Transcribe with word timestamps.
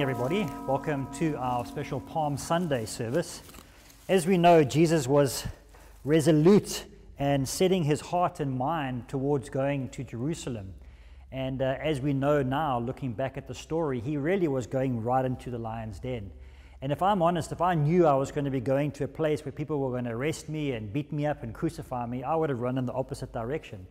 Morning, 0.00 0.14
everybody. 0.14 0.50
Welcome 0.66 1.12
to 1.16 1.36
our 1.36 1.66
special 1.66 2.00
Palm 2.00 2.38
Sunday 2.38 2.86
service. 2.86 3.42
As 4.08 4.26
we 4.26 4.38
know, 4.38 4.64
Jesus 4.64 5.06
was 5.06 5.44
resolute 6.06 6.86
and 7.18 7.46
setting 7.46 7.84
his 7.84 8.00
heart 8.00 8.40
and 8.40 8.56
mind 8.56 9.10
towards 9.10 9.50
going 9.50 9.90
to 9.90 10.02
Jerusalem. 10.02 10.72
And 11.32 11.60
uh, 11.60 11.76
as 11.82 12.00
we 12.00 12.14
know 12.14 12.42
now, 12.42 12.78
looking 12.78 13.12
back 13.12 13.36
at 13.36 13.46
the 13.46 13.54
story, 13.54 14.00
he 14.00 14.16
really 14.16 14.48
was 14.48 14.66
going 14.66 15.02
right 15.02 15.22
into 15.22 15.50
the 15.50 15.58
lion's 15.58 16.00
den. 16.00 16.30
And 16.80 16.92
if 16.92 17.02
I'm 17.02 17.20
honest, 17.20 17.52
if 17.52 17.60
I 17.60 17.74
knew 17.74 18.06
I 18.06 18.14
was 18.14 18.32
going 18.32 18.46
to 18.46 18.50
be 18.50 18.60
going 18.60 18.92
to 18.92 19.04
a 19.04 19.08
place 19.08 19.44
where 19.44 19.52
people 19.52 19.80
were 19.80 19.90
going 19.90 20.04
to 20.04 20.12
arrest 20.12 20.48
me 20.48 20.72
and 20.72 20.90
beat 20.90 21.12
me 21.12 21.26
up 21.26 21.42
and 21.42 21.52
crucify 21.52 22.06
me, 22.06 22.22
I 22.22 22.34
would 22.36 22.48
have 22.48 22.60
run 22.60 22.78
in 22.78 22.86
the 22.86 22.94
opposite 22.94 23.34
direction. 23.34 23.86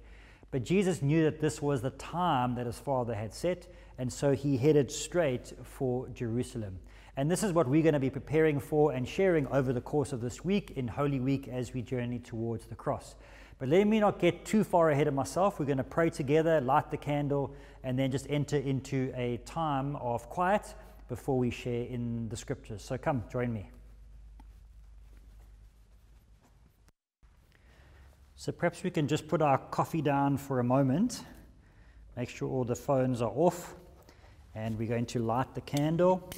But 0.52 0.63
Jesus 0.63 1.02
knew 1.02 1.23
that 1.26 1.39
this 1.39 1.62
was 1.62 1.81
the 1.81 1.91
time 1.91 2.55
that 2.55 2.66
his 2.66 2.80
Father 2.80 3.13
had 3.13 3.34
set, 3.34 3.67
and 3.98 4.12
so 4.12 4.34
he 4.34 4.57
headed 4.57 4.91
straight 4.91 5.53
for 5.63 6.07
Jerusalem. 6.09 6.80
And 7.16 7.30
this 7.30 7.44
is 7.44 7.52
what 7.52 7.67
we're 7.67 7.84
going 7.84 7.94
to 7.94 7.99
be 7.99 8.09
preparing 8.09 8.59
for 8.59 8.93
and 8.93 9.07
sharing 9.07 9.45
over 9.48 9.73
the 9.73 9.81
course 9.81 10.13
of 10.13 10.21
this 10.21 10.43
week 10.43 10.73
in 10.76 10.88
Holy 10.88 11.20
Week 11.20 11.48
as 11.48 11.73
we 11.73 11.81
journey 11.81 12.17
towards 12.17 12.66
the 12.66 12.76
cross. 12.76 13.16
But 13.59 13.67
let 13.67 13.85
me 13.85 13.99
not 13.99 14.20
get 14.20 14.45
too 14.45 14.63
far 14.63 14.90
ahead 14.90 15.07
of 15.07 15.13
myself. 15.13 15.59
We're 15.59 15.66
going 15.66 15.80
to 15.80 15.84
pray 15.84 16.09
together, 16.09 16.62
light 16.62 16.90
the 16.90 16.98
candle, 16.98 17.54
and 17.84 17.99
then 17.99 18.09
just 18.09 18.26
enter 18.29 18.57
into 18.57 19.12
a 19.16 19.38
time 19.45 19.98
of 19.98 20.29
quiet 20.29 20.73
before 21.09 21.38
we 21.38 21.52
share 21.52 21.84
in 21.84 22.29
the 22.29 22.38
scriptures. 22.38 22.81
So 22.81 22.98
come, 22.98 23.26
join 23.29 23.51
me. 23.51 23.70
So 28.40 28.54
perhaps 28.54 28.84
we 28.84 28.90
can 28.90 29.09
just 29.09 29.27
put 29.27 29.41
our 29.41 29.57
coffee 29.57 30.01
down 30.01 30.37
for 30.37 30.62
a 30.62 30.63
moment, 30.63 31.26
make 32.15 32.29
sure 32.29 32.48
all 32.48 32.63
the 32.63 32.73
phones 32.73 33.21
are 33.21 33.34
off, 33.35 33.76
and 34.55 34.79
we're 34.79 34.87
going 34.87 35.07
to 35.07 35.20
light 35.20 35.54
the 35.55 35.59
candle. 35.59 36.32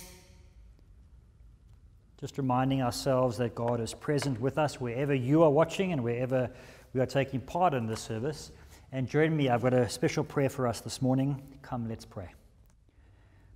Just 2.19 2.39
reminding 2.39 2.81
ourselves 2.81 3.37
that 3.37 3.53
God 3.53 3.79
is 3.79 3.93
present 3.93 4.41
with 4.41 4.57
us 4.57 4.81
wherever 4.81 5.13
you 5.13 5.43
are 5.43 5.51
watching 5.51 5.91
and 5.91 6.03
wherever 6.03 6.49
we 6.91 7.01
are 7.01 7.05
taking 7.05 7.39
part 7.39 7.75
in 7.75 7.85
this 7.85 8.01
service. 8.01 8.51
And 8.91 9.07
join 9.07 9.37
me, 9.37 9.49
I've 9.49 9.61
got 9.61 9.75
a 9.75 9.87
special 9.87 10.23
prayer 10.23 10.49
for 10.49 10.65
us 10.65 10.81
this 10.81 11.03
morning. 11.03 11.39
Come, 11.61 11.87
let's 11.87 12.05
pray. 12.05 12.29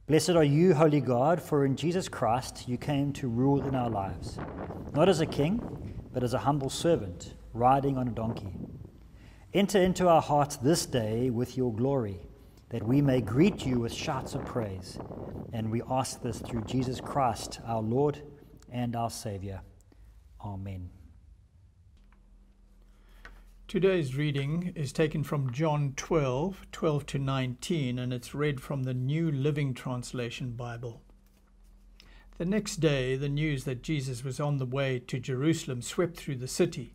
Blessed 0.06 0.30
are 0.30 0.44
you, 0.44 0.76
Holy 0.76 1.02
God, 1.02 1.42
for 1.42 1.66
in 1.66 1.76
Jesus 1.76 2.08
Christ 2.08 2.70
you 2.70 2.78
came 2.78 3.12
to 3.14 3.28
rule 3.28 3.64
in 3.68 3.74
our 3.74 3.90
lives, 3.90 4.38
not 4.94 5.10
as 5.10 5.20
a 5.20 5.26
king, 5.26 6.04
but 6.14 6.24
as 6.24 6.36
a 6.36 6.40
humble 6.40 6.70
servant 6.70 7.34
riding 7.56 7.98
on 7.98 8.08
a 8.10 8.12
donkey. 8.12 8.54
Enter 9.54 9.80
into 9.80 10.10
our 10.10 10.22
hearts 10.22 10.58
this 10.58 10.86
day 10.86 11.30
with 11.30 11.56
your 11.56 11.74
glory, 11.74 12.20
that 12.70 12.84
we 12.84 13.02
may 13.02 13.22
greet 13.22 13.66
you 13.66 13.80
with 13.80 13.94
shouts 13.94 14.36
of 14.36 14.46
praise. 14.46 15.00
And 15.54 15.72
we 15.72 15.82
ask 15.90 16.22
this 16.22 16.40
through 16.40 16.64
Jesus 16.66 17.00
Christ, 17.00 17.62
our 17.66 17.82
Lord 17.82 18.22
and 18.70 18.96
our 18.96 19.10
Savior. 19.10 19.62
Amen. 20.44 20.90
Today's 23.68 24.16
reading 24.16 24.74
is 24.76 24.92
taken 24.92 25.24
from 25.24 25.52
John 25.52 25.94
12, 25.96 26.68
12 26.72 27.06
to 27.08 27.18
19, 27.18 27.98
and 27.98 28.14
it's 28.14 28.36
read 28.36 28.60
from 28.60 28.84
the 28.84 28.94
New 28.94 29.32
Living 29.32 29.74
Translation 29.74 30.52
Bible. 30.52 31.02
The 32.38 32.46
next 32.46 32.78
day, 32.78 33.16
the 33.16 33.30
news 33.30 33.64
that 33.64 33.82
Jesus 33.82 34.24
was 34.24 34.42
on 34.42 34.58
the 34.58 34.66
way 34.66 35.00
to 35.08 35.20
Jerusalem 35.20 35.82
swept 35.82 36.18
through 36.18 36.36
the 36.36 36.50
city. 36.50 36.94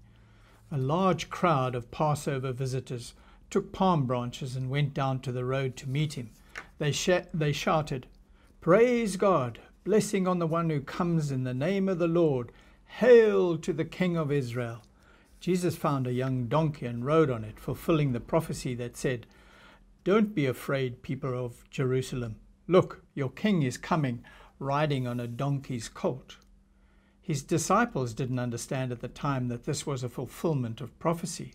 A 0.73 0.79
large 0.79 1.31
crowd 1.31 1.75
of 1.75 1.91
Passover 1.91 2.53
visitors 2.53 3.15
took 3.51 3.73
palm 3.73 4.07
branches 4.07 4.55
and 4.55 4.71
went 4.71 4.95
down 4.95 5.19
to 5.21 5.33
the 5.33 5.45
road 5.45 5.77
to 5.79 5.89
meet 5.89 6.13
him. 6.13 6.31
They, 6.79 6.93
sh- 6.93 7.27
they 7.35 7.53
shouted, 7.53 8.07
Praise 8.61 9.17
God! 9.17 9.59
Blessing 9.83 10.29
on 10.29 10.39
the 10.39 10.47
one 10.47 10.71
who 10.71 10.81
comes 10.81 11.33
in 11.33 11.43
the 11.43 11.55
name 11.55 11.89
of 11.89 11.99
the 11.99 12.07
Lord! 12.07 12.53
Hail 12.87 13.59
to 13.59 13.73
the 13.73 13.85
King 13.85 14.17
of 14.17 14.31
Israel! 14.31 14.83
Jesus 15.41 15.75
found 15.75 16.07
a 16.07 16.13
young 16.13 16.47
donkey 16.47 16.87
and 16.87 17.05
rode 17.05 17.31
on 17.31 17.43
it, 17.43 17.59
fulfilling 17.59 18.13
the 18.13 18.21
prophecy 18.21 18.75
that 18.77 18.97
said, 18.97 19.27
Don't 20.05 20.35
be 20.35 20.47
afraid, 20.47 21.03
people 21.03 21.35
of 21.35 21.69
Jerusalem. 21.71 22.37
Look, 22.69 23.03
your 23.15 23.31
king 23.31 23.63
is 23.63 23.77
coming, 23.77 24.23
riding 24.61 25.09
on 25.09 25.19
a 25.19 25.27
donkey's 25.27 25.89
colt. 25.89 26.37
His 27.31 27.45
disciples 27.45 28.13
didn't 28.13 28.41
understand 28.41 28.91
at 28.91 28.99
the 28.99 29.07
time 29.07 29.47
that 29.47 29.63
this 29.63 29.87
was 29.87 30.03
a 30.03 30.09
fulfillment 30.09 30.81
of 30.81 30.99
prophecy. 30.99 31.55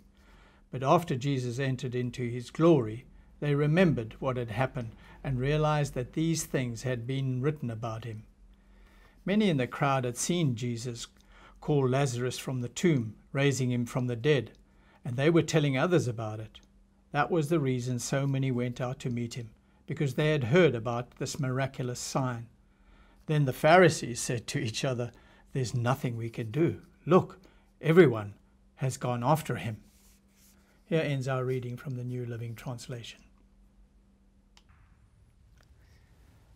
But 0.72 0.84
after 0.84 1.18
Jesus 1.18 1.60
entered 1.60 1.94
into 1.94 2.30
his 2.30 2.50
glory, 2.50 3.04
they 3.42 3.56
remembered 3.56 4.16
what 4.20 4.38
had 4.38 4.52
happened 4.52 4.92
and 5.22 5.38
realized 5.38 5.94
that 5.94 6.14
these 6.14 6.46
things 6.46 6.84
had 6.84 7.06
been 7.06 7.42
written 7.42 7.70
about 7.70 8.06
him. 8.06 8.24
Many 9.26 9.50
in 9.50 9.58
the 9.58 9.68
crowd 9.68 10.06
had 10.06 10.16
seen 10.16 10.56
Jesus 10.56 11.08
call 11.60 11.90
Lazarus 11.90 12.38
from 12.38 12.62
the 12.62 12.70
tomb, 12.70 13.16
raising 13.34 13.70
him 13.70 13.86
from 13.86 14.08
the 14.08 14.16
dead, 14.16 14.52
and 15.04 15.18
they 15.18 15.30
were 15.30 15.42
telling 15.42 15.78
others 15.78 16.08
about 16.08 16.40
it. 16.40 16.62
That 17.12 17.30
was 17.30 17.50
the 17.50 17.60
reason 17.60 18.00
so 18.00 18.26
many 18.26 18.50
went 18.50 18.80
out 18.80 18.98
to 19.00 19.10
meet 19.10 19.34
him, 19.34 19.50
because 19.88 20.14
they 20.14 20.32
had 20.32 20.46
heard 20.46 20.74
about 20.74 21.18
this 21.18 21.38
miraculous 21.38 22.00
sign. 22.00 22.48
Then 23.26 23.44
the 23.44 23.52
Pharisees 23.52 24.22
said 24.22 24.48
to 24.48 24.60
each 24.60 24.86
other, 24.86 25.12
there's 25.56 25.74
nothing 25.74 26.18
we 26.18 26.30
can 26.30 26.52
do. 26.52 26.82
Look, 27.06 27.40
everyone 27.82 28.34
has 28.76 28.98
gone 28.98 29.24
after 29.24 29.56
him. 29.56 29.78
Here 30.86 31.02
ends 31.02 31.30
our 31.30 31.46
reading 31.46 31.78
from 31.78 31.96
the 31.96 32.04
New 32.04 32.26
Living 32.26 32.56
Translation. 32.56 33.22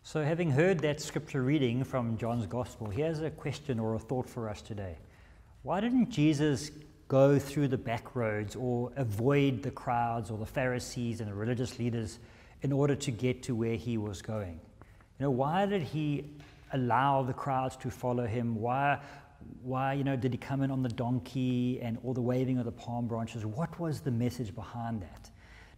So, 0.02 0.22
having 0.22 0.50
heard 0.50 0.80
that 0.80 1.00
scripture 1.00 1.40
reading 1.40 1.82
from 1.82 2.18
John's 2.18 2.44
Gospel, 2.44 2.90
here's 2.90 3.20
a 3.20 3.30
question 3.30 3.80
or 3.80 3.94
a 3.94 3.98
thought 3.98 4.28
for 4.28 4.50
us 4.50 4.60
today. 4.60 4.98
Why 5.62 5.80
didn't 5.80 6.10
Jesus 6.10 6.70
go 7.08 7.38
through 7.38 7.68
the 7.68 7.78
back 7.78 8.14
roads 8.14 8.54
or 8.54 8.92
avoid 8.96 9.62
the 9.62 9.70
crowds 9.70 10.30
or 10.30 10.36
the 10.36 10.44
Pharisees 10.44 11.20
and 11.20 11.30
the 11.30 11.34
religious 11.34 11.78
leaders 11.78 12.18
in 12.60 12.70
order 12.70 12.96
to 12.96 13.10
get 13.10 13.44
to 13.44 13.54
where 13.54 13.76
he 13.76 13.96
was 13.96 14.20
going? 14.20 14.60
You 15.18 15.24
know, 15.24 15.30
why 15.30 15.64
did 15.64 15.84
he 15.84 16.34
allow 16.72 17.22
the 17.22 17.32
crowds 17.32 17.76
to 17.78 17.90
follow 17.90 18.26
him? 18.26 18.54
Why, 18.54 18.98
why, 19.62 19.94
you 19.94 20.04
know, 20.04 20.16
did 20.16 20.32
he 20.32 20.38
come 20.38 20.62
in 20.62 20.70
on 20.70 20.82
the 20.82 20.88
donkey 20.88 21.80
and 21.82 21.98
all 22.04 22.14
the 22.14 22.20
waving 22.20 22.58
of 22.58 22.64
the 22.64 22.72
palm 22.72 23.06
branches? 23.06 23.44
What 23.44 23.78
was 23.78 24.00
the 24.00 24.10
message 24.10 24.54
behind 24.54 25.02
that? 25.02 25.30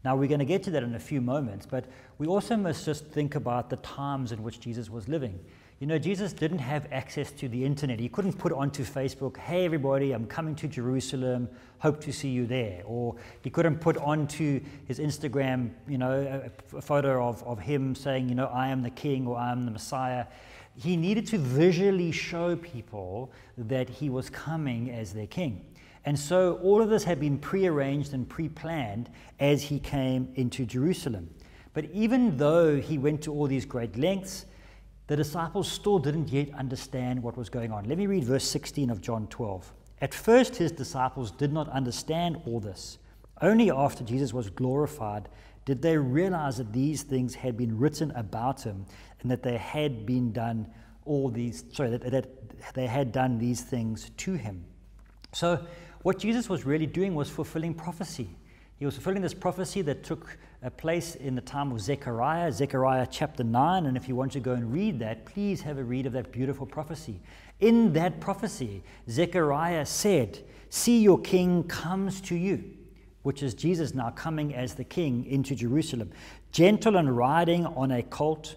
Now, 0.05 0.17
we're 0.17 0.29
going 0.29 0.41
to 0.41 0.45
get 0.45 0.65
to 0.65 0.71
that 0.73 0.83
in 0.83 0.95
a 0.95 1.01
few 1.01 1.21
moments, 1.21 1.65
but 1.65 1.85
we 2.19 2.27
also 2.27 2.57
must 2.57 2.85
just 2.85 3.07
think 3.07 3.37
about 3.37 3.71
the 3.71 3.77
times 3.77 4.33
in 4.33 4.43
which 4.43 4.59
Jesus 4.59 4.91
was 4.91 5.09
living. 5.09 5.39
You 5.79 5.87
know, 5.87 5.99
Jesus 5.99 6.33
didn't 6.33 6.59
have 6.59 6.87
access 6.93 7.33
to 7.33 7.49
the 7.49 7.65
internet. 7.65 7.99
He 7.99 8.09
couldn't 8.09 8.35
put 8.35 8.53
onto 8.53 8.85
Facebook, 8.85 9.37
hey, 9.37 9.65
everybody, 9.65 10.13
I'm 10.13 10.27
coming 10.27 10.55
to 10.57 10.69
Jerusalem, 10.69 11.49
hope 11.79 12.01
to 12.03 12.13
see 12.13 12.29
you 12.29 12.47
there. 12.47 12.83
Or 12.85 13.17
he 13.43 13.51
couldn't 13.51 13.79
put 13.81 13.97
onto 13.97 14.61
his 14.87 15.01
Instagram, 15.01 15.71
you 15.89 15.99
know, 15.99 16.49
a, 16.77 16.81
photo 16.81 17.29
of, 17.29 17.43
of 17.43 17.59
him 17.59 17.97
saying, 17.97 18.29
you 18.29 18.37
know, 18.37 18.47
I 18.47 18.69
am 18.69 18.83
the 18.83 18.91
king 18.91 19.27
or 19.27 19.37
I 19.37 19.51
am 19.51 19.65
the 19.65 19.73
Messiah 19.73 20.27
he 20.75 20.97
needed 20.97 21.27
to 21.29 21.39
visually 21.39 22.13
show 22.13 22.57
people 22.57 23.33
that 23.59 23.89
he 23.89 24.09
was 24.09 24.31
coming 24.31 24.91
as 24.91 25.13
their 25.13 25.27
king. 25.27 25.65
And 26.05 26.19
so 26.19 26.59
all 26.63 26.83
of 26.83 26.89
this 26.89 27.05
had 27.05 27.21
been 27.21 27.39
prearranged 27.39 28.13
and 28.13 28.29
pre 28.29 28.49
planned 28.49 29.11
as 29.39 29.63
he 29.63 29.79
came 29.79 30.33
into 30.35 30.65
Jerusalem. 30.65 31.31
But 31.75 31.87
even 31.93 32.37
though 32.37 32.77
he 32.81 32.99
went 32.99 33.23
to 33.23 33.33
all 33.33 33.47
these 33.47 33.65
great 33.65 33.97
lengths, 33.97 34.47
the 35.07 35.17
disciples 35.17 35.71
still 35.71 35.99
didn't 35.99 36.29
yet 36.29 36.49
understand 36.55 37.23
what 37.23 37.37
was 37.37 37.49
going 37.49 37.73
on. 37.73 37.85
Let 37.85 37.99
me 37.99 38.07
read 38.07 38.25
verse 38.25 38.45
16 38.45 38.91
of 38.91 39.01
John 39.01 39.27
12. 39.29 39.73
At 40.01 40.15
first, 40.15 40.57
his 40.57 40.73
disciples 40.73 41.31
did 41.31 41.53
not 41.53 41.69
understand 41.69 42.41
all 42.47 42.61
this. 42.61 42.99
Only 43.41 43.71
after 43.71 44.05
Jesus 44.05 44.33
was 44.33 44.51
glorified 44.51 45.29
did 45.65 45.81
they 45.81 45.97
realize 45.97 46.57
that 46.59 46.73
these 46.73 47.03
things 47.03 47.35
had 47.35 47.57
been 47.57 47.79
written 47.79 48.11
about 48.13 48.63
him 48.63 48.85
and 49.21 49.31
that 49.31 49.43
they 49.43 49.57
had 49.57 50.05
been 50.05 50.33
done 50.33 50.67
all 51.05 51.29
these, 51.29 51.65
sorry, 51.73 51.91
that, 51.91 52.11
that 52.11 52.75
they 52.75 52.87
had 52.87 53.13
done 53.13 53.39
these 53.39 53.63
things 53.63 54.11
to 54.19 54.35
him. 54.35 54.65
So, 55.33 55.65
what 56.03 56.19
Jesus 56.19 56.49
was 56.49 56.67
really 56.67 56.87
doing 56.87 57.15
was 57.15 57.31
fulfilling 57.31 57.75
prophecy. 57.75 58.29
He 58.77 58.85
was 58.85 58.97
fulfilling 58.97 59.23
this 59.23 59.35
prophecy 59.35 59.83
that 59.83 60.03
took 60.03 60.37
uh, 60.65 60.71
place 60.71 61.15
in 61.15 61.37
the 61.37 61.41
time 61.41 61.71
of 61.71 61.81
Zechariah, 61.81 62.51
Zechariah 62.51 63.07
chapter 63.09 63.45
9. 63.45 63.87
And 63.87 63.97
if 63.97 64.09
you 64.09 64.17
want 64.17 64.33
to 64.33 64.41
go 64.41 64.55
and 64.55 64.73
read 64.73 64.99
that, 64.99 65.25
please 65.25 65.61
have 65.63 65.79
a 65.79 65.85
read 65.85 66.07
of 66.07 66.13
that 66.15 66.33
beautiful 66.33 66.67
prophecy. 66.67 67.21
In 67.61 67.93
that 67.93 68.19
prophecy, 68.19 68.83
Zechariah 69.09 69.87
said, 69.87 70.41
See, 70.69 71.01
your 71.01 71.21
king 71.21 71.63
comes 71.65 72.21
to 72.23 72.35
you 72.35 72.65
which 73.23 73.43
is 73.43 73.55
Jesus 73.55 73.95
now 73.95 74.11
coming 74.11 74.55
as 74.55 74.75
the 74.75 74.85
king 74.85 75.25
into 75.27 75.55
Jerusalem, 75.55 76.11
gentle 76.51 76.97
and 76.97 77.17
riding 77.17 77.67
on 77.67 77.91
a 77.91 78.03
colt 78.03 78.57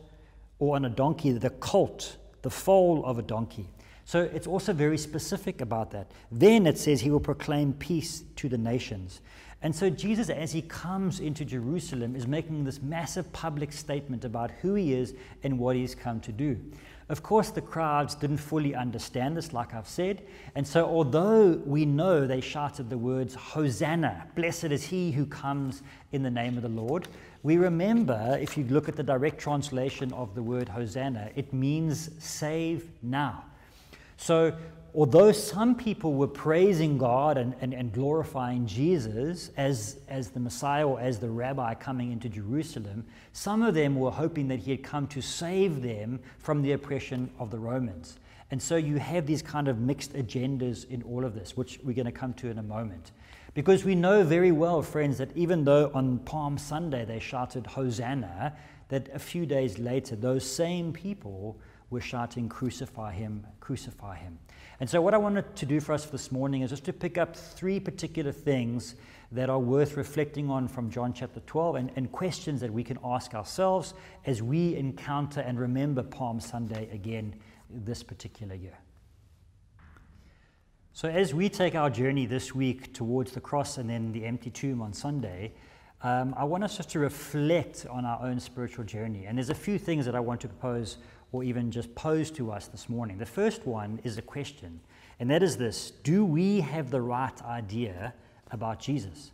or 0.60 0.76
on 0.76 0.86
a 0.86 0.90
donkey, 0.90 1.32
the 1.32 1.50
colt, 1.50 2.18
the 2.42 2.50
foal 2.50 3.06
of 3.06 3.20
a 3.20 3.22
donkey. 3.22 3.68
So 4.06 4.22
it's 4.22 4.48
also 4.48 4.72
very 4.72 4.98
specific 4.98 5.62
about 5.62 5.92
that. 5.92 6.12
Then 6.32 6.68
it 6.68 6.78
says 6.78 7.02
he 7.02 7.10
will 7.10 7.20
proclaim 7.20 7.74
peace 7.74 8.24
to 8.36 8.48
the 8.48 8.58
nations. 8.58 9.22
And 9.66 9.76
so 9.76 9.90
Jesus, 9.90 10.30
as 10.30 10.52
he 10.52 10.62
comes 10.62 11.20
into 11.20 11.44
Jerusalem, 11.44 12.16
is 12.16 12.28
making 12.28 12.66
this 12.66 12.84
massive 12.84 13.34
public 13.34 13.72
statement 13.72 14.24
about 14.24 14.52
who 14.62 14.76
he 14.76 14.94
is 14.94 15.16
and 15.42 15.58
what 15.58 15.76
he's 15.76 15.96
come 15.96 16.20
to 16.20 16.32
do. 16.32 16.62
Of 17.10 17.24
course, 17.24 17.50
the 17.50 17.62
crowds 17.62 18.14
didn't 18.14 18.38
fully 18.38 18.76
understand 18.76 19.36
this, 19.36 19.54
like 19.54 19.74
I've 19.74 19.88
said. 19.88 20.22
And 20.54 20.68
so, 20.68 20.86
although 20.86 21.54
we 21.66 21.84
know 21.84 22.28
they 22.28 22.42
shouted 22.42 22.92
the 22.92 22.98
words, 23.00 23.34
Hosanna, 23.34 24.28
blessed 24.36 24.66
is 24.66 24.84
he 24.84 25.12
who 25.12 25.26
comes 25.26 25.82
in 26.12 26.22
the 26.22 26.30
name 26.30 26.58
of 26.58 26.62
the 26.62 26.70
Lord, 26.70 27.08
we 27.42 27.58
remember, 27.58 28.38
if 28.40 28.56
you 28.60 28.66
look 28.66 28.88
at 28.88 28.96
the 28.96 29.02
direct 29.02 29.40
translation 29.40 30.14
of 30.14 30.36
the 30.36 30.44
word 30.44 30.70
Hosanna, 30.70 31.32
it 31.36 31.52
means 31.52 32.12
save 32.24 32.88
now. 33.02 33.44
So, 34.18 34.56
although 34.96 35.32
some 35.32 35.76
people 35.76 36.14
were 36.14 36.28
praising 36.28 36.98
God 36.98 37.38
and, 37.38 37.54
and, 37.60 37.74
and, 37.74 37.92
glorifying 37.92 38.66
Jesus 38.66 39.52
as, 39.58 39.98
as 40.08 40.30
the 40.30 40.40
Messiah 40.40 40.88
or 40.88 41.00
as 41.00 41.20
the 41.20 41.30
rabbi 41.30 41.74
coming 41.74 42.12
into 42.12 42.30
Jerusalem, 42.30 43.06
some 43.34 43.62
of 43.62 43.74
them 43.74 43.96
were 43.96 44.12
hoping 44.12 44.48
that 44.48 44.60
he 44.60 44.72
had 44.72 44.84
come 44.84 45.08
to 45.08 45.22
save 45.22 45.82
them 45.82 46.20
from 46.40 46.62
the 46.62 46.72
oppression 46.72 47.30
of 47.40 47.52
the 47.52 47.60
Romans. 47.60 48.18
And 48.52 48.62
so 48.62 48.78
you 48.78 48.98
have 48.98 49.26
these 49.26 49.42
kind 49.42 49.68
of 49.68 49.80
mixed 49.80 50.14
agendas 50.14 50.90
in 50.90 51.04
all 51.04 51.26
of 51.26 51.36
this, 51.36 51.58
which 51.58 51.80
we're 51.84 51.96
going 51.96 52.06
to 52.06 52.12
come 52.12 52.34
to 52.36 52.50
in 52.50 52.58
a 52.58 52.64
moment. 52.64 53.12
Because 53.54 53.84
we 53.84 53.96
know 53.96 54.24
very 54.24 54.52
well, 54.52 54.82
friends, 54.82 55.18
that 55.18 55.36
even 55.36 55.64
though 55.64 55.92
on 55.94 56.20
Palm 56.20 56.58
Sunday 56.58 57.06
they 57.06 57.20
shouted 57.20 57.66
Hosanna, 57.66 58.56
that 58.90 59.10
a 59.14 59.20
few 59.20 59.46
days 59.46 59.80
later 59.80 60.16
those 60.16 60.50
same 60.50 60.94
people 60.94 61.58
were 61.90 62.02
shouting, 62.02 62.50
Crucify 62.50 63.14
him, 63.14 63.46
crucify 63.60 64.18
him. 64.18 64.40
And 64.80 64.90
so, 64.90 65.02
what 65.02 65.14
I 65.14 65.18
wanted 65.18 65.56
to 65.56 65.66
do 65.66 65.80
for 65.80 65.94
us 65.94 66.06
this 66.06 66.32
morning 66.32 66.62
is 66.62 66.70
just 66.70 66.84
to 66.86 66.94
pick 66.94 67.18
up 67.18 67.36
three 67.36 67.80
particular 67.80 68.32
things 68.32 68.96
that 69.32 69.50
are 69.50 69.60
worth 69.60 69.98
reflecting 69.98 70.50
on 70.50 70.68
from 70.68 70.90
John 70.90 71.14
chapter 71.14 71.40
12 71.42 71.76
and, 71.76 71.92
and 71.96 72.12
questions 72.12 72.62
that 72.62 72.72
we 72.72 72.84
can 72.84 73.00
ask 73.04 73.34
ourselves 73.34 73.94
as 74.26 74.42
we 74.44 74.76
encounter 74.76 75.42
and 75.42 75.60
remember 75.60 76.04
Palm 76.04 76.40
Sunday 76.40 76.90
again 76.92 77.36
this 77.70 78.04
particular 78.04 78.56
year. 78.56 78.78
So, 80.94 81.10
as 81.10 81.34
we 81.34 81.50
take 81.50 81.76
our 81.76 81.90
journey 81.90 82.26
this 82.26 82.56
week 82.56 82.94
towards 82.94 83.32
the 83.32 83.42
cross 83.42 83.78
and 83.78 83.90
then 83.90 84.12
the 84.12 84.26
empty 84.26 84.50
tomb 84.50 84.82
on 84.82 84.94
Sunday, 84.94 85.54
um, 86.04 86.34
I 86.38 86.44
want 86.44 86.64
us 86.64 86.78
just 86.78 86.90
to 86.92 87.00
reflect 87.00 87.86
on 87.90 88.06
our 88.06 88.22
own 88.22 88.40
spiritual 88.40 88.86
journey. 88.86 89.26
And 89.26 89.38
there's 89.38 89.50
a 89.50 89.56
few 89.56 89.80
things 89.80 90.06
that 90.06 90.16
I 90.16 90.20
want 90.20 90.42
to 90.42 90.48
propose 90.48 90.98
or 91.32 91.44
even 91.44 91.72
just 91.72 91.94
posed 91.96 92.36
to 92.36 92.52
us 92.52 92.68
this 92.68 92.88
morning. 92.90 93.18
The 93.18 93.26
first 93.26 93.66
one 93.66 94.00
is 94.04 94.18
a 94.18 94.22
question, 94.22 94.80
and 95.20 95.30
that 95.30 95.44
is 95.44 95.58
this 95.58 95.92
Do 96.04 96.26
we 96.26 96.62
have 96.62 96.92
the 96.92 97.02
right 97.02 97.42
idea 97.44 98.14
about 98.52 98.80
Jesus? 98.80 99.32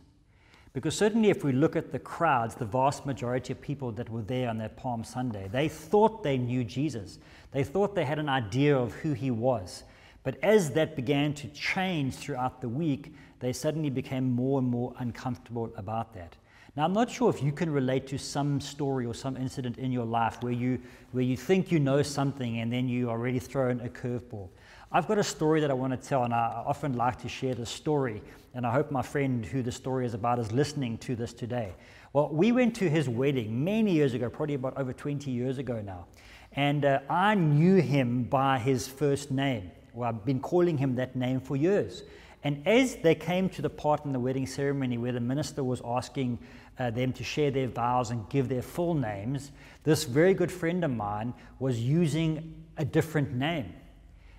Because 0.72 0.96
certainly, 0.96 1.28
if 1.28 1.44
we 1.44 1.52
look 1.52 1.76
at 1.76 1.92
the 1.92 1.98
crowds, 1.98 2.54
the 2.54 2.64
vast 2.64 3.04
majority 3.04 3.52
of 3.52 3.60
people 3.60 3.92
that 3.92 4.08
were 4.08 4.22
there 4.22 4.48
on 4.48 4.56
that 4.58 4.76
Palm 4.76 5.04
Sunday, 5.04 5.48
they 5.52 5.68
thought 5.68 6.22
they 6.22 6.38
knew 6.38 6.64
Jesus. 6.64 7.18
They 7.50 7.62
thought 7.62 7.94
they 7.94 8.06
had 8.06 8.18
an 8.18 8.30
idea 8.30 8.76
of 8.76 8.94
who 8.94 9.12
he 9.12 9.30
was. 9.30 9.84
But 10.22 10.42
as 10.42 10.70
that 10.70 10.96
began 10.96 11.34
to 11.34 11.48
change 11.48 12.14
throughout 12.14 12.62
the 12.62 12.68
week, 12.68 13.14
they 13.40 13.52
suddenly 13.52 13.90
became 13.90 14.30
more 14.30 14.60
and 14.60 14.68
more 14.68 14.94
uncomfortable 14.98 15.70
about 15.76 16.14
that. 16.14 16.36
Now, 16.74 16.86
I'm 16.86 16.94
not 16.94 17.10
sure 17.10 17.28
if 17.28 17.42
you 17.42 17.52
can 17.52 17.68
relate 17.68 18.06
to 18.08 18.18
some 18.18 18.58
story 18.58 19.04
or 19.04 19.12
some 19.12 19.36
incident 19.36 19.76
in 19.76 19.92
your 19.92 20.06
life 20.06 20.42
where 20.42 20.54
you, 20.54 20.80
where 21.10 21.22
you 21.22 21.36
think 21.36 21.70
you 21.70 21.78
know 21.78 22.00
something 22.02 22.60
and 22.60 22.72
then 22.72 22.88
you 22.88 23.10
are 23.10 23.12
already 23.12 23.38
thrown 23.38 23.80
a 23.80 23.90
curveball. 23.90 24.48
I've 24.90 25.06
got 25.06 25.18
a 25.18 25.24
story 25.24 25.60
that 25.60 25.70
I 25.70 25.74
want 25.74 25.98
to 25.98 26.08
tell, 26.08 26.24
and 26.24 26.32
I 26.32 26.62
often 26.66 26.96
like 26.96 27.18
to 27.22 27.28
share 27.28 27.54
this 27.54 27.68
story. 27.68 28.22
And 28.54 28.66
I 28.66 28.72
hope 28.72 28.90
my 28.90 29.02
friend 29.02 29.44
who 29.44 29.62
the 29.62 29.72
story 29.72 30.06
is 30.06 30.14
about 30.14 30.38
is 30.38 30.50
listening 30.50 30.96
to 30.98 31.14
this 31.14 31.34
today. 31.34 31.74
Well, 32.14 32.30
we 32.30 32.52
went 32.52 32.74
to 32.76 32.88
his 32.88 33.06
wedding 33.06 33.62
many 33.64 33.92
years 33.92 34.14
ago, 34.14 34.30
probably 34.30 34.54
about 34.54 34.78
over 34.78 34.94
20 34.94 35.30
years 35.30 35.58
ago 35.58 35.82
now. 35.82 36.06
And 36.52 36.86
uh, 36.86 37.00
I 37.08 37.34
knew 37.34 37.76
him 37.76 38.24
by 38.24 38.58
his 38.58 38.88
first 38.88 39.30
name. 39.30 39.70
Well, 39.92 40.08
I've 40.08 40.24
been 40.24 40.40
calling 40.40 40.78
him 40.78 40.94
that 40.96 41.16
name 41.16 41.40
for 41.40 41.56
years. 41.56 42.02
And 42.44 42.66
as 42.66 42.96
they 42.96 43.14
came 43.14 43.48
to 43.50 43.62
the 43.62 43.70
part 43.70 44.04
in 44.04 44.12
the 44.12 44.18
wedding 44.18 44.46
ceremony 44.46 44.98
where 44.98 45.12
the 45.12 45.20
minister 45.20 45.62
was 45.62 45.80
asking 45.84 46.38
uh, 46.78 46.90
them 46.90 47.12
to 47.12 47.24
share 47.24 47.50
their 47.50 47.68
vows 47.68 48.10
and 48.10 48.28
give 48.28 48.48
their 48.48 48.62
full 48.62 48.94
names, 48.94 49.52
this 49.84 50.04
very 50.04 50.34
good 50.34 50.50
friend 50.50 50.84
of 50.84 50.90
mine 50.90 51.34
was 51.58 51.80
using 51.80 52.64
a 52.76 52.84
different 52.84 53.32
name. 53.32 53.72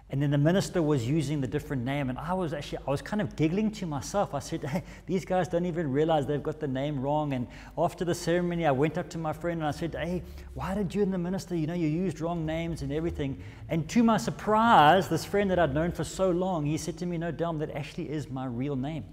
And 0.09 0.21
then 0.21 0.29
the 0.29 0.37
minister 0.37 0.79
was 0.79 1.07
using 1.07 1.41
the 1.41 1.47
different 1.47 1.83
name, 1.83 2.11
and 2.11 2.19
I 2.19 2.33
was 2.33 2.53
actually 2.53 2.77
I 2.87 2.91
was 2.91 3.01
kind 3.01 3.19
of 3.19 3.35
giggling 3.35 3.71
to 3.71 3.87
myself. 3.87 4.35
I 4.35 4.39
said, 4.39 4.63
"Hey, 4.63 4.83
these 5.07 5.25
guys 5.25 5.47
don't 5.47 5.65
even 5.65 5.91
realize 5.91 6.27
they've 6.27 6.43
got 6.43 6.59
the 6.59 6.67
name 6.67 7.01
wrong." 7.01 7.33
And 7.33 7.47
after 7.75 8.05
the 8.05 8.13
ceremony, 8.13 8.67
I 8.67 8.71
went 8.71 8.99
up 8.99 9.09
to 9.09 9.17
my 9.17 9.33
friend 9.33 9.61
and 9.61 9.67
I 9.67 9.71
said, 9.71 9.95
"Hey, 9.95 10.21
why 10.53 10.75
did 10.75 10.93
you 10.93 11.01
and 11.01 11.11
the 11.11 11.17
minister, 11.17 11.55
you 11.55 11.65
know, 11.65 11.73
you 11.73 11.87
used 11.87 12.21
wrong 12.21 12.45
names 12.45 12.83
and 12.83 12.91
everything?" 12.91 13.41
And 13.69 13.89
to 13.89 14.03
my 14.03 14.17
surprise, 14.17 15.09
this 15.09 15.25
friend 15.25 15.49
that 15.49 15.57
I'd 15.57 15.73
known 15.73 15.91
for 15.91 16.03
so 16.03 16.29
long, 16.29 16.63
he 16.63 16.77
said 16.77 16.95
to 16.99 17.07
me, 17.07 17.17
"No, 17.17 17.31
Delm, 17.31 17.57
that 17.57 17.71
actually 17.71 18.11
is 18.11 18.29
my 18.29 18.45
real 18.45 18.75
name. 18.75 19.05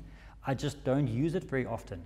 I 0.46 0.52
just 0.52 0.84
don't 0.84 1.08
use 1.08 1.34
it 1.34 1.44
very 1.44 1.64
often." 1.64 2.04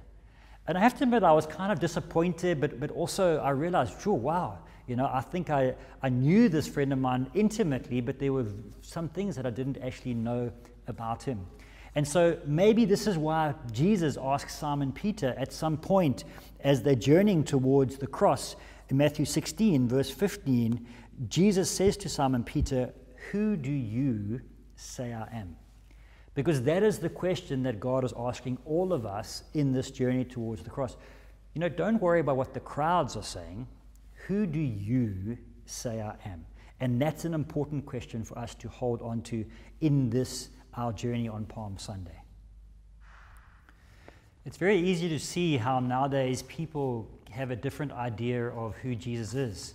And 0.66 0.78
I 0.78 0.80
have 0.80 0.96
to 0.98 1.04
admit, 1.04 1.22
I 1.22 1.32
was 1.32 1.46
kind 1.46 1.70
of 1.70 1.78
disappointed, 1.78 2.60
but, 2.60 2.80
but 2.80 2.90
also 2.90 3.38
I 3.38 3.50
realized, 3.50 4.00
sure, 4.00 4.14
wow, 4.14 4.58
you 4.86 4.96
know, 4.96 5.10
I 5.12 5.20
think 5.20 5.50
I, 5.50 5.74
I 6.02 6.08
knew 6.08 6.48
this 6.48 6.66
friend 6.66 6.92
of 6.92 6.98
mine 6.98 7.30
intimately, 7.34 8.00
but 8.00 8.18
there 8.18 8.32
were 8.32 8.46
some 8.80 9.08
things 9.08 9.36
that 9.36 9.46
I 9.46 9.50
didn't 9.50 9.78
actually 9.82 10.14
know 10.14 10.50
about 10.86 11.22
him. 11.22 11.46
And 11.94 12.06
so 12.06 12.38
maybe 12.44 12.84
this 12.84 13.06
is 13.06 13.16
why 13.16 13.54
Jesus 13.72 14.18
asks 14.20 14.54
Simon 14.54 14.90
Peter 14.90 15.34
at 15.38 15.52
some 15.52 15.76
point 15.76 16.24
as 16.60 16.82
they're 16.82 16.94
journeying 16.94 17.44
towards 17.44 17.96
the 17.96 18.06
cross 18.06 18.56
in 18.88 18.96
Matthew 18.96 19.24
16, 19.24 19.88
verse 19.88 20.10
15, 20.10 20.86
Jesus 21.28 21.70
says 21.70 21.96
to 21.98 22.08
Simon 22.08 22.44
Peter, 22.44 22.92
Who 23.30 23.56
do 23.56 23.70
you 23.70 24.40
say 24.76 25.12
I 25.14 25.28
am? 25.32 25.56
Because 26.34 26.62
that 26.62 26.82
is 26.82 26.98
the 26.98 27.08
question 27.08 27.62
that 27.62 27.78
God 27.78 28.04
is 28.04 28.12
asking 28.16 28.58
all 28.64 28.92
of 28.92 29.06
us 29.06 29.44
in 29.54 29.72
this 29.72 29.90
journey 29.90 30.24
towards 30.24 30.62
the 30.62 30.70
cross. 30.70 30.96
You 31.54 31.60
know, 31.60 31.68
don't 31.68 32.00
worry 32.00 32.20
about 32.20 32.36
what 32.36 32.54
the 32.54 32.60
crowds 32.60 33.16
are 33.16 33.22
saying. 33.22 33.68
Who 34.26 34.46
do 34.46 34.58
you 34.58 35.38
say 35.66 36.00
I 36.00 36.16
am? 36.24 36.44
And 36.80 37.00
that's 37.00 37.24
an 37.24 37.34
important 37.34 37.86
question 37.86 38.24
for 38.24 38.36
us 38.38 38.54
to 38.56 38.68
hold 38.68 39.00
on 39.00 39.22
to 39.22 39.44
in 39.80 40.10
this, 40.10 40.48
our 40.74 40.92
journey 40.92 41.28
on 41.28 41.44
Palm 41.44 41.78
Sunday. 41.78 42.20
It's 44.44 44.56
very 44.56 44.78
easy 44.78 45.08
to 45.08 45.18
see 45.18 45.56
how 45.56 45.78
nowadays 45.80 46.42
people 46.42 47.08
have 47.30 47.50
a 47.50 47.56
different 47.56 47.92
idea 47.92 48.48
of 48.48 48.76
who 48.76 48.94
Jesus 48.94 49.34
is. 49.34 49.74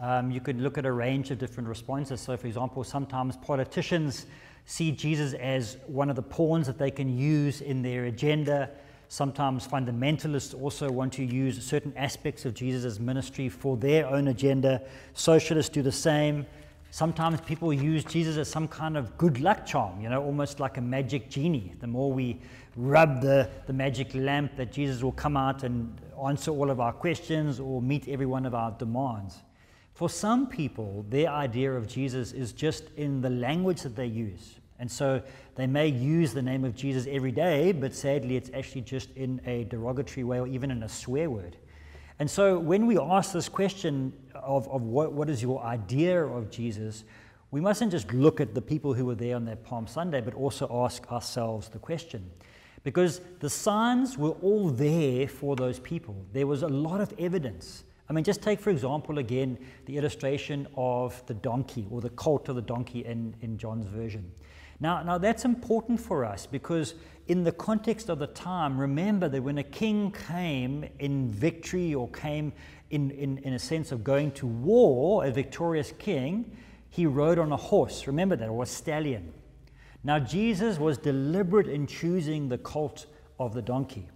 Um, 0.00 0.30
you 0.30 0.40
could 0.40 0.60
look 0.60 0.76
at 0.78 0.86
a 0.86 0.92
range 0.92 1.30
of 1.30 1.38
different 1.38 1.68
responses. 1.68 2.20
So, 2.20 2.36
for 2.36 2.46
example, 2.46 2.84
sometimes 2.84 3.36
politicians 3.38 4.26
see 4.66 4.90
Jesus 4.92 5.34
as 5.34 5.76
one 5.86 6.10
of 6.10 6.16
the 6.16 6.22
pawns 6.22 6.66
that 6.66 6.78
they 6.78 6.90
can 6.90 7.16
use 7.16 7.60
in 7.60 7.82
their 7.82 8.04
agenda. 8.04 8.70
Sometimes 9.08 9.66
fundamentalists 9.66 10.60
also 10.60 10.90
want 10.90 11.12
to 11.14 11.24
use 11.24 11.62
certain 11.64 11.92
aspects 11.96 12.44
of 12.44 12.54
Jesus' 12.54 12.98
ministry 12.98 13.48
for 13.48 13.76
their 13.76 14.06
own 14.06 14.28
agenda. 14.28 14.82
Socialists 15.12 15.70
do 15.70 15.82
the 15.82 15.92
same. 15.92 16.46
Sometimes 16.90 17.40
people 17.40 17.72
use 17.72 18.04
Jesus 18.04 18.36
as 18.36 18.48
some 18.48 18.68
kind 18.68 18.96
of 18.96 19.18
good 19.18 19.40
luck 19.40 19.66
charm, 19.66 20.00
you 20.00 20.08
know, 20.08 20.22
almost 20.22 20.60
like 20.60 20.76
a 20.76 20.80
magic 20.80 21.28
genie. 21.28 21.72
The 21.80 21.88
more 21.88 22.12
we 22.12 22.40
rub 22.76 23.20
the, 23.20 23.50
the 23.66 23.72
magic 23.72 24.14
lamp, 24.14 24.56
that 24.56 24.72
Jesus 24.72 25.02
will 25.02 25.12
come 25.12 25.36
out 25.36 25.64
and 25.64 25.92
answer 26.24 26.52
all 26.52 26.70
of 26.70 26.80
our 26.80 26.92
questions 26.92 27.58
or 27.58 27.82
meet 27.82 28.08
every 28.08 28.26
one 28.26 28.46
of 28.46 28.54
our 28.54 28.70
demands. 28.70 29.42
For 29.94 30.10
some 30.10 30.48
people, 30.48 31.06
their 31.08 31.28
idea 31.28 31.72
of 31.72 31.86
Jesus 31.86 32.32
is 32.32 32.52
just 32.52 32.84
in 32.96 33.20
the 33.20 33.30
language 33.30 33.82
that 33.82 33.94
they 33.94 34.06
use. 34.06 34.56
And 34.80 34.90
so 34.90 35.22
they 35.54 35.68
may 35.68 35.86
use 35.86 36.34
the 36.34 36.42
name 36.42 36.64
of 36.64 36.74
Jesus 36.74 37.06
every 37.08 37.30
day, 37.30 37.70
but 37.70 37.94
sadly, 37.94 38.36
it's 38.36 38.50
actually 38.52 38.80
just 38.80 39.10
in 39.16 39.40
a 39.46 39.64
derogatory 39.64 40.24
way 40.24 40.40
or 40.40 40.48
even 40.48 40.72
in 40.72 40.82
a 40.82 40.88
swear 40.88 41.30
word. 41.30 41.56
And 42.18 42.28
so 42.28 42.58
when 42.58 42.86
we 42.86 42.98
ask 42.98 43.32
this 43.32 43.48
question 43.48 44.12
of, 44.34 44.68
of 44.68 44.82
what, 44.82 45.12
what 45.12 45.30
is 45.30 45.40
your 45.40 45.62
idea 45.62 46.24
of 46.24 46.50
Jesus, 46.50 47.04
we 47.52 47.60
mustn't 47.60 47.92
just 47.92 48.12
look 48.12 48.40
at 48.40 48.52
the 48.52 48.60
people 48.60 48.94
who 48.94 49.06
were 49.06 49.14
there 49.14 49.36
on 49.36 49.44
that 49.44 49.62
Palm 49.62 49.86
Sunday, 49.86 50.20
but 50.20 50.34
also 50.34 50.68
ask 50.84 51.10
ourselves 51.12 51.68
the 51.68 51.78
question. 51.78 52.28
Because 52.82 53.20
the 53.38 53.48
signs 53.48 54.18
were 54.18 54.34
all 54.42 54.70
there 54.70 55.28
for 55.28 55.54
those 55.54 55.78
people. 55.78 56.16
There 56.32 56.48
was 56.48 56.64
a 56.64 56.68
lot 56.68 57.00
of 57.00 57.14
evidence 57.16 57.83
I 58.08 58.12
mean, 58.12 58.24
just 58.24 58.42
take, 58.42 58.60
for 58.60 58.70
example, 58.70 59.18
again, 59.18 59.58
the 59.86 59.96
illustration 59.96 60.66
of 60.76 61.24
the 61.26 61.34
donkey 61.34 61.86
or 61.90 62.00
the 62.00 62.10
colt 62.10 62.48
of 62.48 62.56
the 62.56 62.62
donkey 62.62 63.04
in, 63.04 63.34
in 63.40 63.56
John's 63.56 63.86
version. 63.86 64.30
Now, 64.80 65.02
now, 65.02 65.18
that's 65.18 65.44
important 65.44 66.00
for 66.00 66.24
us 66.24 66.46
because, 66.46 66.94
in 67.28 67.44
the 67.44 67.52
context 67.52 68.10
of 68.10 68.18
the 68.18 68.26
time, 68.26 68.78
remember 68.78 69.28
that 69.28 69.42
when 69.42 69.56
a 69.58 69.62
king 69.62 70.12
came 70.28 70.84
in 70.98 71.30
victory 71.30 71.94
or 71.94 72.08
came 72.10 72.52
in, 72.90 73.10
in, 73.12 73.38
in 73.38 73.54
a 73.54 73.58
sense 73.58 73.92
of 73.92 74.04
going 74.04 74.32
to 74.32 74.46
war, 74.46 75.24
a 75.24 75.30
victorious 75.30 75.92
king, 75.98 76.56
he 76.90 77.06
rode 77.06 77.38
on 77.38 77.52
a 77.52 77.56
horse. 77.56 78.06
Remember 78.06 78.36
that, 78.36 78.48
or 78.48 78.64
a 78.64 78.66
stallion. 78.66 79.32
Now, 80.02 80.18
Jesus 80.18 80.78
was 80.78 80.98
deliberate 80.98 81.68
in 81.68 81.86
choosing 81.86 82.48
the 82.50 82.58
colt 82.58 83.06
of 83.38 83.54
the 83.54 83.62
donkey. 83.62 84.08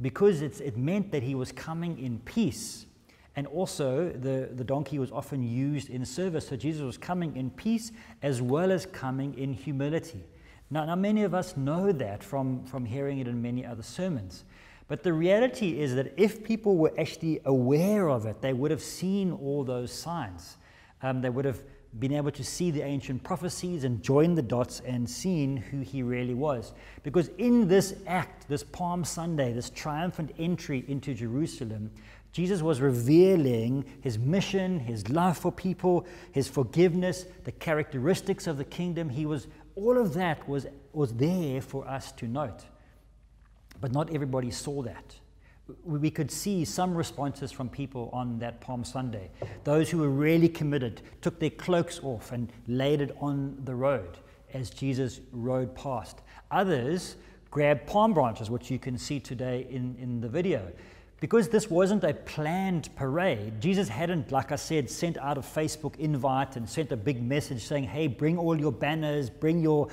because 0.00 0.42
it 0.42 0.76
meant 0.76 1.10
that 1.10 1.22
he 1.24 1.34
was 1.34 1.50
coming 1.50 1.98
in 1.98 2.20
peace. 2.20 2.86
And 3.38 3.46
also, 3.46 4.08
the, 4.08 4.48
the 4.52 4.64
donkey 4.64 4.98
was 4.98 5.12
often 5.12 5.44
used 5.44 5.90
in 5.90 6.04
service. 6.04 6.48
So 6.48 6.56
Jesus 6.56 6.82
was 6.82 6.98
coming 6.98 7.36
in 7.36 7.50
peace 7.50 7.92
as 8.20 8.42
well 8.42 8.72
as 8.72 8.84
coming 8.84 9.32
in 9.38 9.52
humility. 9.52 10.24
Now, 10.70 10.84
now, 10.84 10.96
many 10.96 11.22
of 11.22 11.34
us 11.34 11.56
know 11.56 11.92
that 11.92 12.24
from, 12.24 12.64
from 12.64 12.84
hearing 12.84 13.20
it 13.20 13.28
in 13.28 13.40
many 13.40 13.64
other 13.64 13.84
sermons. 13.84 14.42
But 14.88 15.04
the 15.04 15.12
reality 15.12 15.80
is 15.80 15.94
that 15.94 16.14
if 16.16 16.42
people 16.42 16.78
were 16.78 16.92
actually 16.98 17.38
aware 17.44 18.10
of 18.10 18.26
it, 18.26 18.40
they 18.40 18.54
would 18.54 18.72
have 18.72 18.82
seen 18.82 19.30
all 19.30 19.62
those 19.62 19.92
signs. 19.92 20.56
Um, 21.00 21.20
they 21.20 21.30
would 21.30 21.44
have 21.44 21.62
been 22.00 22.12
able 22.12 22.32
to 22.32 22.42
see 22.42 22.72
the 22.72 22.82
ancient 22.82 23.22
prophecies 23.22 23.84
and 23.84 24.02
join 24.02 24.34
the 24.34 24.42
dots 24.42 24.80
and 24.80 25.08
seen 25.08 25.56
who 25.56 25.78
he 25.78 26.02
really 26.02 26.34
was. 26.34 26.72
Because 27.04 27.28
in 27.38 27.68
this 27.68 27.94
act, 28.08 28.48
this 28.48 28.64
Palm 28.64 29.04
Sunday, 29.04 29.52
this 29.52 29.70
triumphant 29.70 30.32
entry 30.38 30.84
into 30.88 31.14
Jerusalem, 31.14 31.90
Jesus 32.38 32.62
was 32.62 32.80
revealing 32.80 33.84
his 34.00 34.16
mission, 34.16 34.78
his 34.78 35.08
love 35.08 35.36
for 35.36 35.50
people, 35.50 36.06
his 36.30 36.46
forgiveness, 36.46 37.26
the 37.42 37.50
characteristics 37.50 38.46
of 38.46 38.58
the 38.58 38.64
kingdom. 38.64 39.08
He 39.08 39.26
was 39.26 39.48
all 39.74 39.98
of 39.98 40.14
that 40.14 40.48
was, 40.48 40.64
was 40.92 41.12
there 41.14 41.60
for 41.60 41.84
us 41.88 42.12
to 42.12 42.28
note. 42.28 42.64
But 43.80 43.90
not 43.90 44.14
everybody 44.14 44.52
saw 44.52 44.82
that 44.82 45.16
we 45.82 46.12
could 46.12 46.30
see 46.30 46.64
some 46.64 46.94
responses 46.94 47.50
from 47.50 47.68
people 47.68 48.08
on 48.12 48.38
that 48.38 48.60
Palm 48.60 48.84
Sunday. 48.84 49.32
Those 49.64 49.90
who 49.90 49.98
were 49.98 50.08
really 50.08 50.48
committed 50.48 51.02
took 51.20 51.40
their 51.40 51.50
cloaks 51.50 51.98
off 52.04 52.30
and 52.30 52.52
laid 52.68 53.00
it 53.00 53.16
on 53.20 53.58
the 53.64 53.74
road 53.74 54.16
as 54.54 54.70
Jesus 54.70 55.18
rode 55.32 55.74
past. 55.74 56.20
Others 56.52 57.16
grabbed 57.50 57.88
palm 57.88 58.14
branches, 58.14 58.48
which 58.48 58.70
you 58.70 58.78
can 58.78 58.96
see 58.96 59.18
today 59.18 59.66
in, 59.68 59.96
in 59.98 60.20
the 60.20 60.28
video. 60.28 60.70
Because 61.20 61.48
this 61.48 61.68
wasn't 61.68 62.04
a 62.04 62.14
planned 62.14 62.94
parade, 62.94 63.60
Jesus 63.60 63.88
hadn't, 63.88 64.30
like 64.30 64.52
I 64.52 64.56
said, 64.56 64.88
sent 64.88 65.18
out 65.18 65.36
a 65.36 65.40
Facebook 65.40 65.96
invite 65.96 66.54
and 66.54 66.68
sent 66.68 66.92
a 66.92 66.96
big 66.96 67.20
message 67.22 67.64
saying, 67.64 67.84
hey, 67.84 68.06
bring 68.06 68.38
all 68.38 68.58
your 68.58 68.70
banners, 68.70 69.28
bring 69.28 69.60
your 69.60 69.88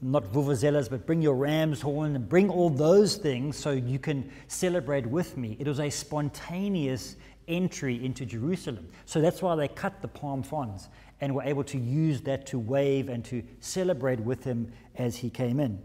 not 0.00 0.24
vuvuzelas, 0.32 0.90
but 0.90 1.06
bring 1.06 1.22
your 1.22 1.34
ram's 1.34 1.80
horn 1.80 2.16
and 2.16 2.28
bring 2.28 2.50
all 2.50 2.68
those 2.68 3.16
things 3.16 3.56
so 3.56 3.70
you 3.70 3.98
can 3.98 4.28
celebrate 4.48 5.06
with 5.06 5.36
me. 5.36 5.56
It 5.60 5.66
was 5.66 5.78
a 5.80 5.88
spontaneous 5.88 7.16
entry 7.46 8.04
into 8.04 8.26
Jerusalem. 8.26 8.88
So 9.06 9.20
that's 9.20 9.42
why 9.42 9.54
they 9.54 9.68
cut 9.68 10.02
the 10.02 10.08
palm 10.08 10.42
fronds 10.42 10.88
and 11.20 11.34
were 11.34 11.42
able 11.42 11.64
to 11.64 11.78
use 11.78 12.20
that 12.22 12.46
to 12.46 12.58
wave 12.58 13.08
and 13.08 13.24
to 13.26 13.42
celebrate 13.60 14.20
with 14.20 14.44
him 14.44 14.72
as 14.96 15.16
he 15.16 15.30
came 15.30 15.60
in. 15.60 15.80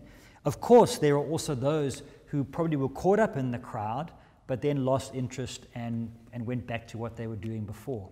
Of 0.45 0.59
course, 0.59 0.97
there 0.97 1.15
are 1.15 1.25
also 1.25 1.53
those 1.53 2.03
who 2.25 2.43
probably 2.43 2.77
were 2.77 2.89
caught 2.89 3.19
up 3.19 3.37
in 3.37 3.51
the 3.51 3.59
crowd, 3.59 4.11
but 4.49 4.63
then 4.63 4.83
lost 4.83 5.13
interest 5.13 5.67
and, 5.75 6.11
and 6.33 6.43
went 6.43 6.65
back 6.65 6.87
to 6.87 6.97
what 6.97 7.15
they 7.15 7.27
were 7.27 7.35
doing 7.35 7.65
before. 7.65 8.09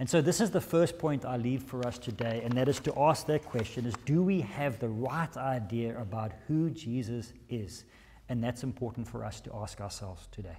And 0.00 0.10
so 0.10 0.20
this 0.20 0.40
is 0.40 0.50
the 0.50 0.60
first 0.60 0.98
point 0.98 1.24
I 1.24 1.36
leave 1.36 1.62
for 1.62 1.86
us 1.86 1.96
today, 1.96 2.42
and 2.44 2.52
that 2.54 2.68
is 2.68 2.80
to 2.80 2.98
ask 2.98 3.24
that 3.28 3.44
question 3.44 3.86
is 3.86 3.94
do 4.04 4.20
we 4.20 4.40
have 4.40 4.80
the 4.80 4.88
right 4.88 5.34
idea 5.36 5.96
about 5.96 6.32
who 6.48 6.70
Jesus 6.70 7.32
is? 7.48 7.84
And 8.28 8.42
that's 8.42 8.64
important 8.64 9.06
for 9.06 9.24
us 9.24 9.40
to 9.42 9.54
ask 9.54 9.80
ourselves 9.80 10.26
today. 10.32 10.56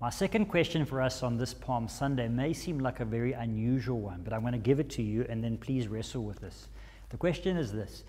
My 0.00 0.08
second 0.08 0.46
question 0.46 0.86
for 0.86 1.02
us 1.02 1.22
on 1.22 1.36
this 1.36 1.52
Palm 1.52 1.86
Sunday 1.86 2.28
may 2.28 2.54
seem 2.54 2.78
like 2.78 3.00
a 3.00 3.04
very 3.04 3.34
unusual 3.34 4.00
one, 4.00 4.22
but 4.24 4.32
I'm 4.32 4.40
going 4.40 4.54
to 4.54 4.58
give 4.58 4.80
it 4.80 4.88
to 4.92 5.02
you 5.02 5.26
and 5.28 5.44
then 5.44 5.58
please 5.58 5.86
wrestle 5.86 6.24
with 6.24 6.40
this. 6.40 6.68
The 7.10 7.18
question 7.18 7.58
is 7.58 7.72
this 7.72 8.04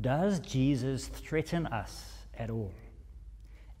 Does 0.00 0.38
Jesus 0.38 1.08
threaten 1.08 1.66
us 1.66 2.12
at 2.38 2.50
all? 2.50 2.72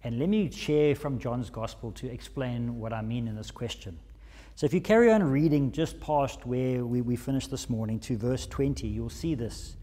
And 0.02 0.18
let 0.18 0.28
me 0.28 0.50
share 0.50 0.94
from 0.94 1.18
John's 1.18 1.50
Gospel 1.50 1.92
to 1.92 2.10
explain 2.10 2.78
what 2.80 2.92
I 2.92 3.02
mean 3.02 3.28
in 3.28 3.36
this 3.36 3.50
question. 3.50 3.98
So 4.56 4.66
if 4.66 4.74
you 4.74 4.80
carry 4.80 5.10
on 5.10 5.22
reading 5.22 5.72
just 5.72 6.00
past 6.00 6.46
where 6.46 6.84
we, 6.84 7.02
we 7.02 7.16
finished 7.16 7.50
this 7.50 7.68
morning 7.68 7.98
to 8.00 8.16
verse 8.16 8.46
20, 8.46 8.86
you'll 8.86 9.10
see 9.10 9.34
this. 9.34 9.76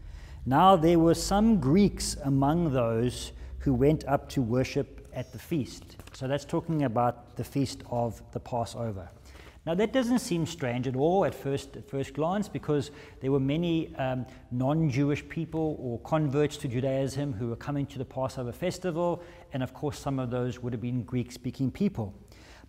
Now 0.44 0.76
there 0.76 0.98
were 0.98 1.14
some 1.14 1.60
Greeks 1.60 2.16
among 2.24 2.72
those 2.72 3.32
who 3.58 3.74
went 3.74 4.04
up 4.06 4.28
to 4.30 4.42
worship 4.42 5.08
at 5.12 5.32
the 5.32 5.38
feast. 5.38 5.96
So 6.12 6.26
that's 6.26 6.44
talking 6.44 6.84
about 6.84 7.36
the 7.36 7.44
feast 7.44 7.82
of 7.90 8.22
the 8.32 8.40
Passover. 8.40 9.08
Now, 9.68 9.74
that 9.74 9.92
doesn't 9.92 10.20
seem 10.20 10.46
strange 10.46 10.88
at 10.88 10.96
all 10.96 11.26
at 11.26 11.34
first, 11.34 11.76
at 11.76 11.86
first 11.86 12.14
glance 12.14 12.48
because 12.48 12.90
there 13.20 13.30
were 13.30 13.38
many 13.38 13.94
um, 13.96 14.24
non 14.50 14.88
Jewish 14.88 15.28
people 15.28 15.76
or 15.78 15.98
converts 15.98 16.56
to 16.58 16.68
Judaism 16.68 17.34
who 17.34 17.48
were 17.48 17.56
coming 17.56 17.84
to 17.88 17.98
the 17.98 18.04
Passover 18.06 18.50
festival, 18.50 19.22
and 19.52 19.62
of 19.62 19.74
course, 19.74 19.98
some 19.98 20.18
of 20.18 20.30
those 20.30 20.62
would 20.62 20.72
have 20.72 20.80
been 20.80 21.02
Greek 21.02 21.30
speaking 21.30 21.70
people. 21.70 22.14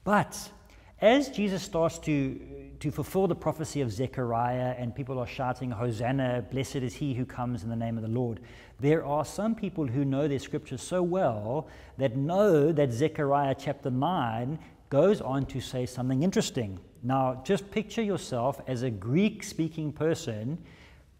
But 0.03 0.51
as 1.00 1.29
Jesus 1.29 1.63
starts 1.63 2.00
to, 2.00 2.38
to 2.82 2.91
fulfill 2.91 3.27
the 3.27 3.36
prophecy 3.36 3.79
of 3.79 3.94
Zechariah 3.94 4.75
and 4.77 4.94
people 4.94 5.20
are 5.20 5.27
shouting, 5.27 5.72
Hosanna, 5.72 6.44
blessed 6.51 6.75
is 6.75 6.96
he 6.96 7.13
who 7.13 7.25
comes 7.25 7.63
in 7.63 7.70
the 7.70 7.77
name 7.77 7.96
of 7.96 8.03
the 8.03 8.10
Lord, 8.10 8.41
there 8.82 9.06
are 9.06 9.24
some 9.24 9.56
people 9.56 9.88
who 9.88 10.03
know 10.03 10.27
their 10.27 10.39
scriptures 10.39 10.82
so 10.82 11.01
well 11.01 11.70
that 11.98 12.18
know 12.18 12.74
that 12.74 12.91
Zechariah 12.91 13.56
chapter 13.58 13.89
9 13.89 14.60
goes 14.89 15.22
on 15.22 15.46
to 15.48 15.62
say 15.62 15.86
something 15.86 16.24
interesting. 16.24 16.79
Now, 17.03 17.41
just 17.46 17.69
picture 17.72 18.01
yourself 18.01 18.60
as 18.67 18.84
a 18.84 18.89
Greek 18.89 19.43
speaking 19.43 19.91
person 19.91 20.58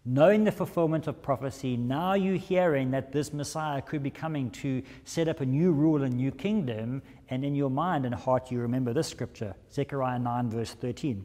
knowing 0.04 0.44
the 0.44 0.52
fulfillment 0.52 1.06
of 1.06 1.22
prophecy, 1.22 1.76
now 1.76 2.14
you're 2.14 2.36
hearing 2.36 2.90
that 2.90 3.12
this 3.12 3.32
Messiah 3.32 3.82
could 3.82 4.02
be 4.02 4.10
coming 4.10 4.50
to 4.50 4.82
set 5.04 5.28
up 5.28 5.40
a 5.40 5.46
new 5.46 5.72
rule, 5.72 6.02
and 6.02 6.14
new 6.14 6.30
kingdom, 6.30 7.02
and 7.28 7.44
in 7.44 7.54
your 7.54 7.70
mind 7.70 8.06
and 8.06 8.14
heart 8.14 8.50
you 8.50 8.60
remember 8.60 8.92
this 8.92 9.08
scripture 9.08 9.54
Zechariah 9.72 10.18
9, 10.18 10.50
verse 10.50 10.72
13. 10.72 11.24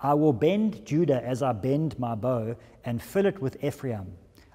I 0.00 0.14
will 0.14 0.32
bend 0.32 0.84
Judah 0.84 1.22
as 1.24 1.42
I 1.42 1.52
bend 1.52 1.98
my 1.98 2.14
bow, 2.14 2.56
and 2.84 3.02
fill 3.02 3.26
it 3.26 3.40
with 3.40 3.62
Ephraim. 3.64 4.12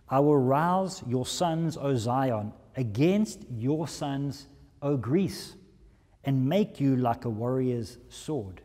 I 0.10 0.20
will 0.20 0.38
rouse 0.38 1.02
your 1.08 1.26
sons, 1.26 1.78
O 1.78 1.96
Zion, 1.96 2.52
against 2.76 3.46
your 3.50 3.88
sons, 3.88 4.48
O 4.82 4.98
Greece, 4.98 5.56
and 6.24 6.48
make 6.48 6.80
you 6.80 6.96
like 6.96 7.26
a 7.26 7.30
warrior's 7.30 7.98
sword. 8.10 8.62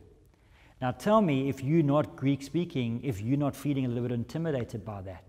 Now 0.81 0.91
tell 0.91 1.21
me 1.21 1.49
if 1.49 1.63
you're 1.63 1.83
not 1.83 2.15
Greek 2.15 2.43
speaking, 2.43 3.01
if 3.03 3.21
you're 3.21 3.37
not 3.37 3.55
feeling 3.55 3.85
a 3.85 3.87
little 3.87 4.03
bit 4.03 4.11
intimidated 4.11 4.85
by 4.85 5.01
that. 5.01 5.23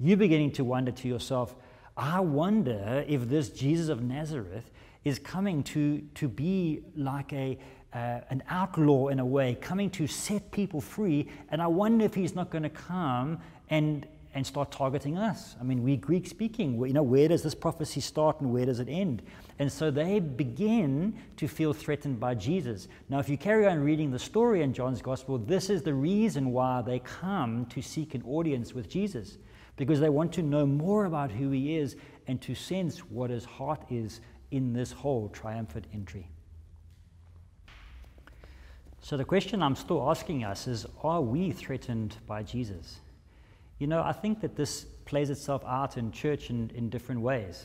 You're 0.00 0.16
beginning 0.16 0.52
to 0.52 0.64
wonder 0.64 0.90
to 0.92 1.08
yourself, 1.08 1.54
I 1.96 2.20
wonder 2.20 3.04
if 3.08 3.28
this 3.28 3.48
Jesus 3.50 3.88
of 3.88 4.02
Nazareth 4.02 4.70
is 5.04 5.18
coming 5.18 5.62
to, 5.64 6.00
to 6.14 6.28
be 6.28 6.80
like 6.96 7.32
a, 7.32 7.58
uh, 7.92 8.20
an 8.30 8.42
outlaw 8.48 9.08
in 9.08 9.18
a 9.18 9.26
way, 9.26 9.56
coming 9.60 9.90
to 9.90 10.06
set 10.06 10.50
people 10.52 10.80
free. 10.80 11.28
And 11.50 11.60
I 11.62 11.66
wonder 11.66 12.04
if 12.04 12.14
he's 12.14 12.34
not 12.34 12.50
going 12.50 12.62
to 12.62 12.70
come 12.70 13.40
and, 13.70 14.06
and 14.38 14.46
start 14.46 14.70
targeting 14.70 15.18
us. 15.18 15.56
I 15.60 15.64
mean, 15.64 15.82
we 15.82 15.96
Greek 15.96 16.24
speaking, 16.28 16.80
you 16.86 16.92
know, 16.92 17.02
where 17.02 17.26
does 17.26 17.42
this 17.42 17.56
prophecy 17.56 18.00
start 18.00 18.40
and 18.40 18.52
where 18.52 18.64
does 18.64 18.78
it 18.78 18.88
end? 18.88 19.20
And 19.58 19.70
so 19.70 19.90
they 19.90 20.20
begin 20.20 21.18
to 21.38 21.48
feel 21.48 21.72
threatened 21.72 22.20
by 22.20 22.36
Jesus. 22.36 22.86
Now, 23.08 23.18
if 23.18 23.28
you 23.28 23.36
carry 23.36 23.66
on 23.66 23.80
reading 23.80 24.12
the 24.12 24.18
story 24.20 24.62
in 24.62 24.72
John's 24.72 25.02
Gospel, 25.02 25.38
this 25.38 25.68
is 25.68 25.82
the 25.82 25.92
reason 25.92 26.52
why 26.52 26.82
they 26.82 27.00
come 27.00 27.66
to 27.66 27.82
seek 27.82 28.14
an 28.14 28.22
audience 28.22 28.72
with 28.72 28.88
Jesus, 28.88 29.38
because 29.76 29.98
they 29.98 30.08
want 30.08 30.32
to 30.34 30.42
know 30.42 30.64
more 30.64 31.06
about 31.06 31.32
who 31.32 31.50
he 31.50 31.76
is 31.76 31.96
and 32.28 32.40
to 32.42 32.54
sense 32.54 33.00
what 33.00 33.30
his 33.30 33.44
heart 33.44 33.82
is 33.90 34.20
in 34.52 34.72
this 34.72 34.92
whole 34.92 35.28
triumphant 35.30 35.88
entry. 35.92 36.28
So, 39.00 39.16
the 39.16 39.24
question 39.24 39.64
I'm 39.64 39.74
still 39.74 40.08
asking 40.08 40.44
us 40.44 40.68
is 40.68 40.86
are 41.02 41.20
we 41.20 41.50
threatened 41.50 42.16
by 42.28 42.44
Jesus? 42.44 43.00
You 43.78 43.86
know, 43.86 44.02
I 44.02 44.12
think 44.12 44.40
that 44.40 44.56
this 44.56 44.84
plays 45.04 45.30
itself 45.30 45.62
out 45.64 45.96
in 45.96 46.12
church 46.12 46.50
in, 46.50 46.70
in 46.74 46.90
different 46.90 47.20
ways. 47.20 47.64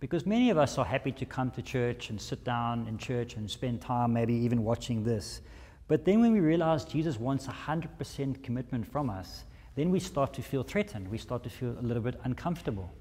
Because 0.00 0.26
many 0.26 0.50
of 0.50 0.58
us 0.58 0.78
are 0.78 0.84
happy 0.84 1.12
to 1.12 1.24
come 1.24 1.50
to 1.52 1.62
church 1.62 2.10
and 2.10 2.20
sit 2.20 2.42
down 2.44 2.88
in 2.88 2.98
church 2.98 3.36
and 3.36 3.48
spend 3.48 3.80
time 3.80 4.12
maybe 4.12 4.34
even 4.34 4.64
watching 4.64 5.04
this. 5.04 5.40
But 5.86 6.04
then 6.04 6.20
when 6.20 6.32
we 6.32 6.40
realize 6.40 6.84
Jesus 6.84 7.18
wants 7.18 7.46
100% 7.46 8.42
commitment 8.42 8.86
from 8.90 9.08
us, 9.08 9.44
then 9.76 9.90
we 9.90 10.00
start 10.00 10.32
to 10.34 10.42
feel 10.42 10.64
threatened. 10.64 11.08
We 11.08 11.18
start 11.18 11.44
to 11.44 11.50
feel 11.50 11.76
a 11.78 11.82
little 11.82 12.02
bit 12.02 12.20
uncomfortable. 12.24 12.92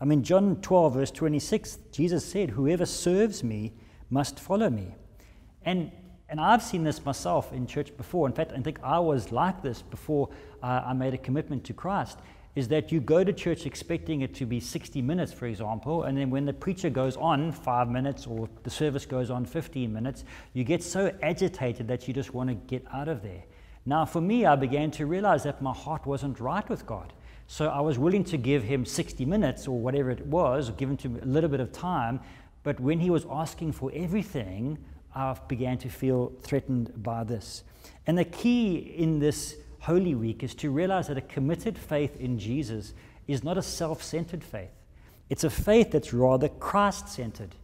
I 0.00 0.04
mean, 0.04 0.22
John 0.22 0.56
12, 0.60 0.94
verse 0.94 1.10
26, 1.10 1.78
Jesus 1.92 2.24
said, 2.24 2.50
Whoever 2.50 2.86
serves 2.86 3.44
me 3.44 3.74
must 4.08 4.40
follow 4.40 4.70
me. 4.70 4.94
And, 5.64 5.92
and 6.30 6.40
I've 6.40 6.62
seen 6.62 6.84
this 6.84 7.04
myself 7.04 7.52
in 7.52 7.66
church 7.66 7.96
before. 7.96 8.26
In 8.26 8.32
fact, 8.32 8.52
I 8.52 8.60
think 8.60 8.78
I 8.82 8.98
was 8.98 9.32
like 9.32 9.62
this 9.62 9.82
before 9.82 10.28
uh, 10.62 10.82
I 10.86 10.92
made 10.92 11.12
a 11.12 11.18
commitment 11.18 11.64
to 11.64 11.72
Christ 11.72 12.18
is 12.56 12.66
that 12.68 12.90
you 12.90 13.00
go 13.00 13.22
to 13.22 13.32
church 13.32 13.64
expecting 13.64 14.22
it 14.22 14.34
to 14.34 14.44
be 14.44 14.58
60 14.58 15.00
minutes, 15.02 15.32
for 15.32 15.46
example, 15.46 16.02
and 16.02 16.18
then 16.18 16.30
when 16.30 16.44
the 16.44 16.52
preacher 16.52 16.90
goes 16.90 17.16
on 17.16 17.52
five 17.52 17.88
minutes 17.88 18.26
or 18.26 18.48
the 18.64 18.70
service 18.70 19.06
goes 19.06 19.30
on 19.30 19.44
15 19.44 19.92
minutes, 19.92 20.24
you 20.52 20.64
get 20.64 20.82
so 20.82 21.14
agitated 21.22 21.86
that 21.86 22.08
you 22.08 22.14
just 22.14 22.34
want 22.34 22.48
to 22.48 22.54
get 22.54 22.84
out 22.92 23.06
of 23.06 23.22
there. 23.22 23.44
Now, 23.86 24.04
for 24.04 24.20
me, 24.20 24.46
I 24.46 24.56
began 24.56 24.90
to 24.92 25.06
realize 25.06 25.44
that 25.44 25.62
my 25.62 25.72
heart 25.72 26.06
wasn't 26.06 26.40
right 26.40 26.68
with 26.68 26.86
God. 26.86 27.12
So 27.46 27.68
I 27.68 27.80
was 27.80 27.98
willing 27.98 28.24
to 28.24 28.36
give 28.36 28.62
him 28.62 28.84
60 28.84 29.24
minutes 29.24 29.66
or 29.66 29.78
whatever 29.78 30.10
it 30.10 30.26
was, 30.26 30.70
give 30.70 30.88
him 30.88 31.20
a 31.22 31.24
little 31.24 31.50
bit 31.50 31.60
of 31.60 31.72
time, 31.72 32.20
But 32.62 32.78
when 32.78 33.00
he 33.00 33.10
was 33.10 33.26
asking 33.30 33.72
for 33.72 33.90
everything, 33.94 34.78
I 35.14 35.36
began 35.48 35.78
to 35.78 35.88
feel 35.88 36.32
threatened 36.42 37.02
by 37.02 37.24
this. 37.24 37.64
And 38.06 38.16
the 38.16 38.24
key 38.24 38.76
in 38.76 39.18
this 39.18 39.56
Holy 39.80 40.14
Week 40.14 40.42
is 40.42 40.54
to 40.56 40.70
realize 40.70 41.08
that 41.08 41.16
a 41.16 41.22
committed 41.22 41.78
faith 41.78 42.16
in 42.20 42.38
Jesus 42.38 42.92
is 43.26 43.42
not 43.42 43.58
a 43.58 43.62
self 43.62 44.02
centered 44.02 44.44
faith. 44.44 44.70
It's 45.28 45.44
a 45.44 45.50
faith 45.50 45.92
that's 45.92 46.12
rather 46.12 46.48
Christ 46.48 47.08
centered. 47.08 47.54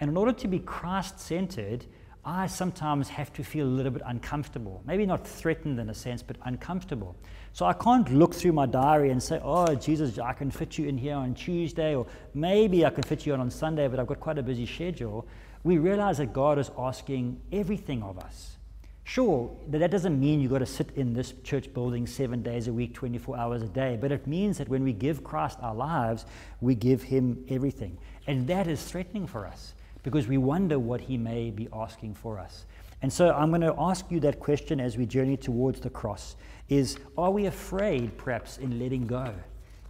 And 0.00 0.10
in 0.10 0.16
order 0.16 0.32
to 0.32 0.48
be 0.48 0.60
Christ 0.60 1.18
centered, 1.20 1.84
I 2.24 2.46
sometimes 2.46 3.08
have 3.08 3.32
to 3.34 3.42
feel 3.42 3.66
a 3.66 3.68
little 3.68 3.90
bit 3.90 4.02
uncomfortable. 4.04 4.82
Maybe 4.86 5.06
not 5.06 5.26
threatened 5.26 5.78
in 5.80 5.88
a 5.88 5.94
sense, 5.94 6.22
but 6.22 6.36
uncomfortable. 6.44 7.16
So 7.52 7.66
I 7.66 7.72
can't 7.72 8.12
look 8.12 8.34
through 8.34 8.52
my 8.52 8.66
diary 8.66 9.10
and 9.10 9.22
say, 9.22 9.40
oh, 9.42 9.74
Jesus, 9.74 10.18
I 10.18 10.32
can 10.32 10.50
fit 10.50 10.78
you 10.78 10.86
in 10.86 10.98
here 10.98 11.14
on 11.16 11.34
Tuesday, 11.34 11.94
or 11.94 12.06
maybe 12.34 12.84
I 12.84 12.90
can 12.90 13.02
fit 13.02 13.26
you 13.26 13.34
in 13.34 13.40
on 13.40 13.50
Sunday, 13.50 13.88
but 13.88 13.98
I've 13.98 14.06
got 14.06 14.20
quite 14.20 14.38
a 14.38 14.42
busy 14.42 14.66
schedule. 14.66 15.26
We 15.68 15.76
realize 15.76 16.16
that 16.16 16.32
God 16.32 16.58
is 16.58 16.70
asking 16.78 17.42
everything 17.52 18.02
of 18.02 18.18
us. 18.18 18.56
Sure, 19.04 19.54
that 19.68 19.90
doesn't 19.90 20.18
mean 20.18 20.40
you've 20.40 20.50
got 20.50 20.60
to 20.60 20.66
sit 20.66 20.92
in 20.96 21.12
this 21.12 21.34
church 21.44 21.74
building 21.74 22.06
seven 22.06 22.42
days 22.42 22.68
a 22.68 22.72
week, 22.72 22.94
24 22.94 23.36
hours 23.36 23.60
a 23.60 23.66
day, 23.66 23.98
but 24.00 24.10
it 24.10 24.26
means 24.26 24.56
that 24.56 24.70
when 24.70 24.82
we 24.82 24.94
give 24.94 25.22
Christ 25.22 25.58
our 25.60 25.74
lives, 25.74 26.24
we 26.62 26.74
give 26.74 27.02
Him 27.02 27.44
everything. 27.50 27.98
And 28.26 28.46
that 28.46 28.66
is 28.66 28.82
threatening 28.82 29.26
for 29.26 29.46
us 29.46 29.74
because 30.04 30.26
we 30.26 30.38
wonder 30.38 30.78
what 30.78 31.02
He 31.02 31.18
may 31.18 31.50
be 31.50 31.68
asking 31.70 32.14
for 32.14 32.38
us. 32.38 32.64
And 33.02 33.12
so 33.12 33.34
I'm 33.34 33.50
going 33.50 33.60
to 33.60 33.74
ask 33.78 34.06
you 34.10 34.20
that 34.20 34.40
question 34.40 34.80
as 34.80 34.96
we 34.96 35.04
journey 35.04 35.36
towards 35.36 35.80
the 35.80 35.90
cross 35.90 36.36
is 36.70 36.96
are 37.18 37.30
we 37.30 37.44
afraid 37.44 38.16
perhaps 38.16 38.56
in 38.56 38.78
letting 38.78 39.06
go? 39.06 39.34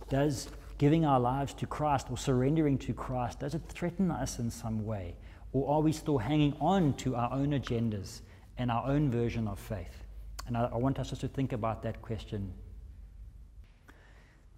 Does 0.08 0.49
giving 0.78 1.04
our 1.04 1.20
lives 1.20 1.54
to 1.54 1.66
Christ 1.66 2.08
or 2.11 2.18
surrendering 2.18 2.78
to 2.78 2.92
Christ 2.92 3.38
does 3.38 3.54
it 3.54 3.62
threaten 3.68 4.11
us 4.11 4.40
in 4.40 4.50
some 4.50 4.85
way? 4.85 5.14
Or 5.52 5.76
are 5.76 5.81
we 5.81 5.93
still 5.93 6.19
hanging 6.19 6.55
on 6.61 6.95
to 6.95 7.17
our 7.17 7.33
own 7.33 7.50
agendas? 7.50 8.21
and 8.59 8.71
our 8.71 8.87
own 8.87 9.11
version 9.11 9.49
of 9.49 9.59
faith. 9.59 10.05
And 10.47 10.57
I, 10.57 10.69
I 10.73 10.76
want 10.76 10.99
us 10.99 11.11
just 11.11 11.21
to 11.23 11.28
think 11.28 11.52
about 11.52 11.83
that 11.85 12.02
question. 12.02 12.52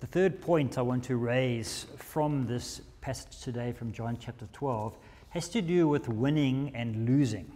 The 0.00 0.06
third 0.06 0.40
point 0.40 0.78
I 0.78 0.82
want 0.82 1.04
to 1.04 1.16
raise 1.16 1.87
from 1.97 2.47
this 2.47 2.80
passage 3.02 3.40
today 3.40 3.73
from 3.73 3.92
John 3.92 4.16
chapter 4.18 4.47
12 4.52 4.97
has 5.28 5.49
to 5.50 5.62
do 5.62 5.87
with 5.87 6.09
winning 6.09 6.73
and 6.75 7.06
losing. 7.06 7.52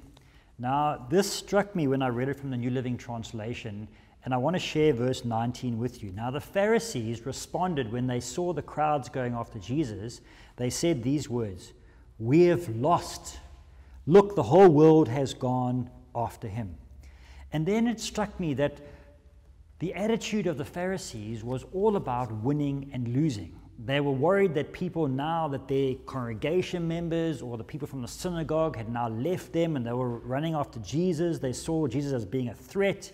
Now, 0.59 1.07
this 1.11 1.31
struck 1.33 1.75
me 1.75 1.89
when 1.89 2.03
I 2.03 2.09
read 2.09 2.29
it 2.29 2.39
from 2.39 2.51
the 2.51 2.57
New 2.57 2.71
Living 2.71 2.97
Translation, 2.97 3.89
and 4.25 4.33
I 4.33 4.37
want 4.37 4.55
to 4.55 4.61
share 4.61 4.93
verse 4.93 5.25
19 5.25 5.79
with 5.79 6.03
you. 6.03 6.13
Now, 6.13 6.31
the 6.31 6.41
Pharisees 6.41 7.27
responded 7.27 7.91
when 7.91 8.07
they 8.07 8.21
saw 8.21 8.53
the 8.53 8.63
crowds 8.63 9.09
going 9.09 9.35
after 9.35 9.59
Jesus. 9.59 10.21
They 10.57 10.71
said 10.71 11.03
these 11.03 11.29
words 11.29 11.73
We 12.25 12.45
have 12.45 12.67
lost. 12.71 13.39
Look, 14.07 14.35
the 14.35 14.43
whole 14.43 14.71
world 14.71 15.09
has 15.09 15.35
gone 15.35 15.91
after 16.15 16.49
him. 16.49 16.75
And 17.53 17.67
then 17.67 17.87
it 17.87 18.01
struck 18.01 18.41
me 18.41 18.55
that 18.55 18.81
the 19.79 19.93
attitude 19.93 20.47
of 20.47 20.57
the 20.57 20.65
Pharisees 20.65 21.45
was 21.45 21.67
all 21.75 21.97
about 21.97 22.33
winning 22.33 22.89
and 22.95 23.09
losing. 23.09 23.61
They 23.79 24.01
were 24.01 24.13
worried 24.13 24.55
that 24.55 24.73
people 24.73 25.07
now, 25.07 25.49
that 25.49 25.69
their 25.69 25.97
congregation 26.07 26.89
members 26.89 27.43
or 27.43 27.59
the 27.59 27.65
people 27.65 27.87
from 27.87 28.01
the 28.01 28.09
synagogue 28.09 28.75
had 28.75 28.89
now 28.89 29.11
left 29.11 29.53
them 29.53 29.77
and 29.77 29.87
they 29.87 29.93
were 29.93 30.17
running 30.21 30.55
after 30.55 30.81
Jesus. 30.81 31.39
They 31.39 31.53
saw 31.53 31.87
Jesus 31.87 32.15
as 32.15 32.25
being 32.25 32.49
a 32.49 32.55
threat. 32.55 33.13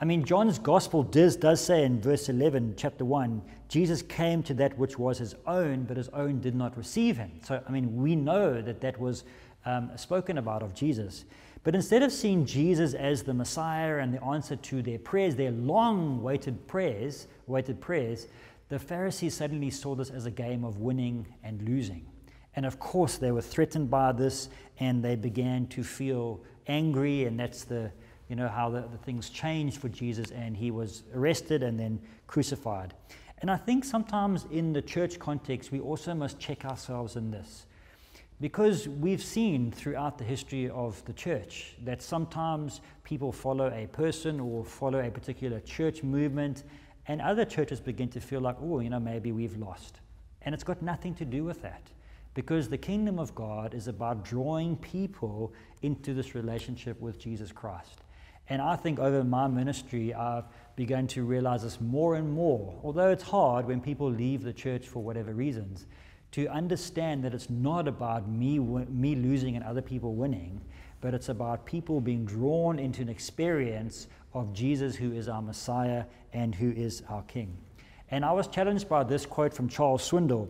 I 0.00 0.04
mean, 0.04 0.24
John's 0.24 0.60
gospel 0.60 1.02
does, 1.02 1.34
does 1.34 1.60
say 1.60 1.84
in 1.84 2.00
verse 2.00 2.28
11, 2.28 2.74
chapter 2.76 3.04
1, 3.04 3.42
Jesus 3.68 4.00
came 4.02 4.44
to 4.44 4.54
that 4.54 4.78
which 4.78 4.96
was 4.96 5.18
his 5.18 5.34
own, 5.46 5.84
but 5.84 5.96
his 5.96 6.08
own 6.10 6.40
did 6.40 6.54
not 6.54 6.76
receive 6.76 7.16
him. 7.16 7.32
So, 7.42 7.60
I 7.66 7.72
mean, 7.72 7.96
we 7.96 8.14
know 8.14 8.62
that 8.62 8.80
that 8.80 8.98
was 9.00 9.24
um, 9.66 9.90
spoken 9.96 10.38
about 10.38 10.62
of 10.62 10.72
Jesus. 10.72 11.24
But 11.64 11.74
instead 11.74 12.04
of 12.04 12.12
seeing 12.12 12.46
Jesus 12.46 12.94
as 12.94 13.24
the 13.24 13.34
Messiah 13.34 13.98
and 13.98 14.14
the 14.14 14.22
answer 14.22 14.54
to 14.54 14.82
their 14.82 15.00
prayers, 15.00 15.34
their 15.34 15.50
long 15.50 16.22
waited 16.22 16.68
prayers, 16.68 17.26
waited 17.48 17.80
prayers, 17.80 18.28
the 18.68 18.78
Pharisees 18.78 19.34
suddenly 19.34 19.70
saw 19.70 19.96
this 19.96 20.10
as 20.10 20.26
a 20.26 20.30
game 20.30 20.64
of 20.64 20.78
winning 20.78 21.26
and 21.42 21.60
losing. 21.62 22.06
And 22.54 22.64
of 22.64 22.78
course, 22.78 23.18
they 23.18 23.32
were 23.32 23.42
threatened 23.42 23.90
by 23.90 24.12
this 24.12 24.48
and 24.78 25.02
they 25.02 25.16
began 25.16 25.66
to 25.68 25.82
feel 25.82 26.40
angry, 26.68 27.24
and 27.24 27.38
that's 27.38 27.64
the 27.64 27.90
you 28.28 28.36
know 28.36 28.48
how 28.48 28.68
the, 28.68 28.82
the 28.82 28.98
things 28.98 29.30
changed 29.30 29.78
for 29.78 29.88
Jesus, 29.88 30.30
and 30.30 30.56
he 30.56 30.70
was 30.70 31.02
arrested 31.14 31.62
and 31.62 31.78
then 31.78 32.00
crucified. 32.26 32.94
And 33.40 33.50
I 33.50 33.56
think 33.56 33.84
sometimes 33.84 34.46
in 34.50 34.72
the 34.72 34.82
church 34.82 35.18
context, 35.18 35.70
we 35.70 35.80
also 35.80 36.14
must 36.14 36.38
check 36.38 36.64
ourselves 36.64 37.16
in 37.16 37.30
this. 37.30 37.66
Because 38.40 38.86
we've 38.86 39.22
seen 39.22 39.72
throughout 39.72 40.18
the 40.18 40.24
history 40.24 40.70
of 40.70 41.04
the 41.06 41.12
church 41.12 41.74
that 41.84 42.02
sometimes 42.02 42.80
people 43.02 43.32
follow 43.32 43.72
a 43.74 43.86
person 43.88 44.38
or 44.38 44.64
follow 44.64 45.00
a 45.00 45.10
particular 45.10 45.60
church 45.60 46.02
movement, 46.02 46.64
and 47.06 47.20
other 47.20 47.44
churches 47.44 47.80
begin 47.80 48.08
to 48.10 48.20
feel 48.20 48.40
like, 48.40 48.56
oh, 48.60 48.80
you 48.80 48.90
know, 48.90 49.00
maybe 49.00 49.32
we've 49.32 49.56
lost. 49.56 50.00
And 50.42 50.54
it's 50.54 50.64
got 50.64 50.82
nothing 50.82 51.14
to 51.16 51.24
do 51.24 51.44
with 51.44 51.62
that. 51.62 51.82
Because 52.34 52.68
the 52.68 52.78
kingdom 52.78 53.18
of 53.18 53.34
God 53.34 53.74
is 53.74 53.88
about 53.88 54.24
drawing 54.24 54.76
people 54.76 55.52
into 55.82 56.14
this 56.14 56.34
relationship 56.34 57.00
with 57.00 57.18
Jesus 57.18 57.50
Christ. 57.50 58.02
And 58.50 58.62
I 58.62 58.76
think 58.76 58.98
over 58.98 59.24
my 59.24 59.46
ministry, 59.46 60.14
I've 60.14 60.44
begun 60.76 61.06
to 61.08 61.24
realize 61.24 61.62
this 61.62 61.80
more 61.80 62.14
and 62.14 62.32
more. 62.32 62.78
Although 62.82 63.10
it's 63.10 63.22
hard 63.22 63.66
when 63.66 63.80
people 63.80 64.10
leave 64.10 64.42
the 64.42 64.52
church 64.52 64.86
for 64.86 65.02
whatever 65.02 65.34
reasons, 65.34 65.86
to 66.32 66.46
understand 66.48 67.24
that 67.24 67.34
it's 67.34 67.50
not 67.50 67.88
about 67.88 68.28
me, 68.28 68.58
me 68.58 69.14
losing 69.14 69.56
and 69.56 69.64
other 69.64 69.82
people 69.82 70.14
winning, 70.14 70.60
but 71.00 71.14
it's 71.14 71.28
about 71.28 71.64
people 71.64 72.00
being 72.00 72.24
drawn 72.24 72.78
into 72.78 73.02
an 73.02 73.08
experience 73.08 74.08
of 74.34 74.52
Jesus, 74.52 74.96
who 74.96 75.12
is 75.12 75.28
our 75.28 75.42
Messiah 75.42 76.04
and 76.32 76.54
who 76.54 76.70
is 76.70 77.02
our 77.08 77.22
King. 77.22 77.56
And 78.10 78.24
I 78.24 78.32
was 78.32 78.46
challenged 78.46 78.88
by 78.88 79.04
this 79.04 79.26
quote 79.26 79.54
from 79.54 79.68
Charles 79.68 80.08
Swindoll, 80.08 80.48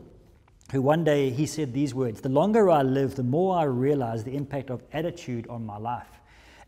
who 0.72 0.82
one 0.82 1.04
day 1.04 1.30
he 1.30 1.46
said 1.46 1.72
these 1.72 1.94
words 1.94 2.20
The 2.20 2.28
longer 2.28 2.70
I 2.70 2.82
live, 2.82 3.14
the 3.14 3.22
more 3.22 3.56
I 3.56 3.64
realize 3.64 4.24
the 4.24 4.36
impact 4.36 4.70
of 4.70 4.82
attitude 4.92 5.46
on 5.48 5.64
my 5.64 5.78
life. 5.78 6.17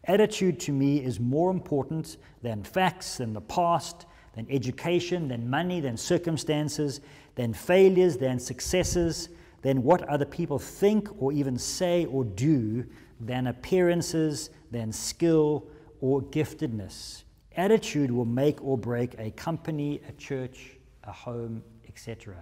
Attitude 0.04 0.58
to 0.60 0.72
me 0.72 1.04
is 1.04 1.20
more 1.20 1.50
important 1.50 2.16
than 2.42 2.62
facts, 2.62 3.18
than 3.18 3.32
the 3.32 3.40
past, 3.40 4.06
than 4.34 4.46
education, 4.50 5.28
than 5.28 5.48
money, 5.48 5.80
than 5.80 5.96
circumstances, 5.96 7.00
than 7.34 7.52
failures, 7.52 8.16
than 8.16 8.38
successes, 8.38 9.28
than 9.62 9.82
what 9.82 10.02
other 10.08 10.24
people 10.24 10.58
think 10.58 11.08
or 11.22 11.32
even 11.32 11.58
say 11.58 12.06
or 12.06 12.24
do, 12.24 12.84
than 13.20 13.48
appearances, 13.48 14.50
than 14.70 14.90
skill 14.92 15.66
or 16.00 16.22
giftedness. 16.22 17.24
Attitude 17.56 18.10
will 18.10 18.24
make 18.24 18.62
or 18.64 18.78
break 18.78 19.14
a 19.18 19.30
company, 19.32 20.00
a 20.08 20.12
church, 20.12 20.78
a 21.04 21.12
home, 21.12 21.62
etc. 21.88 22.36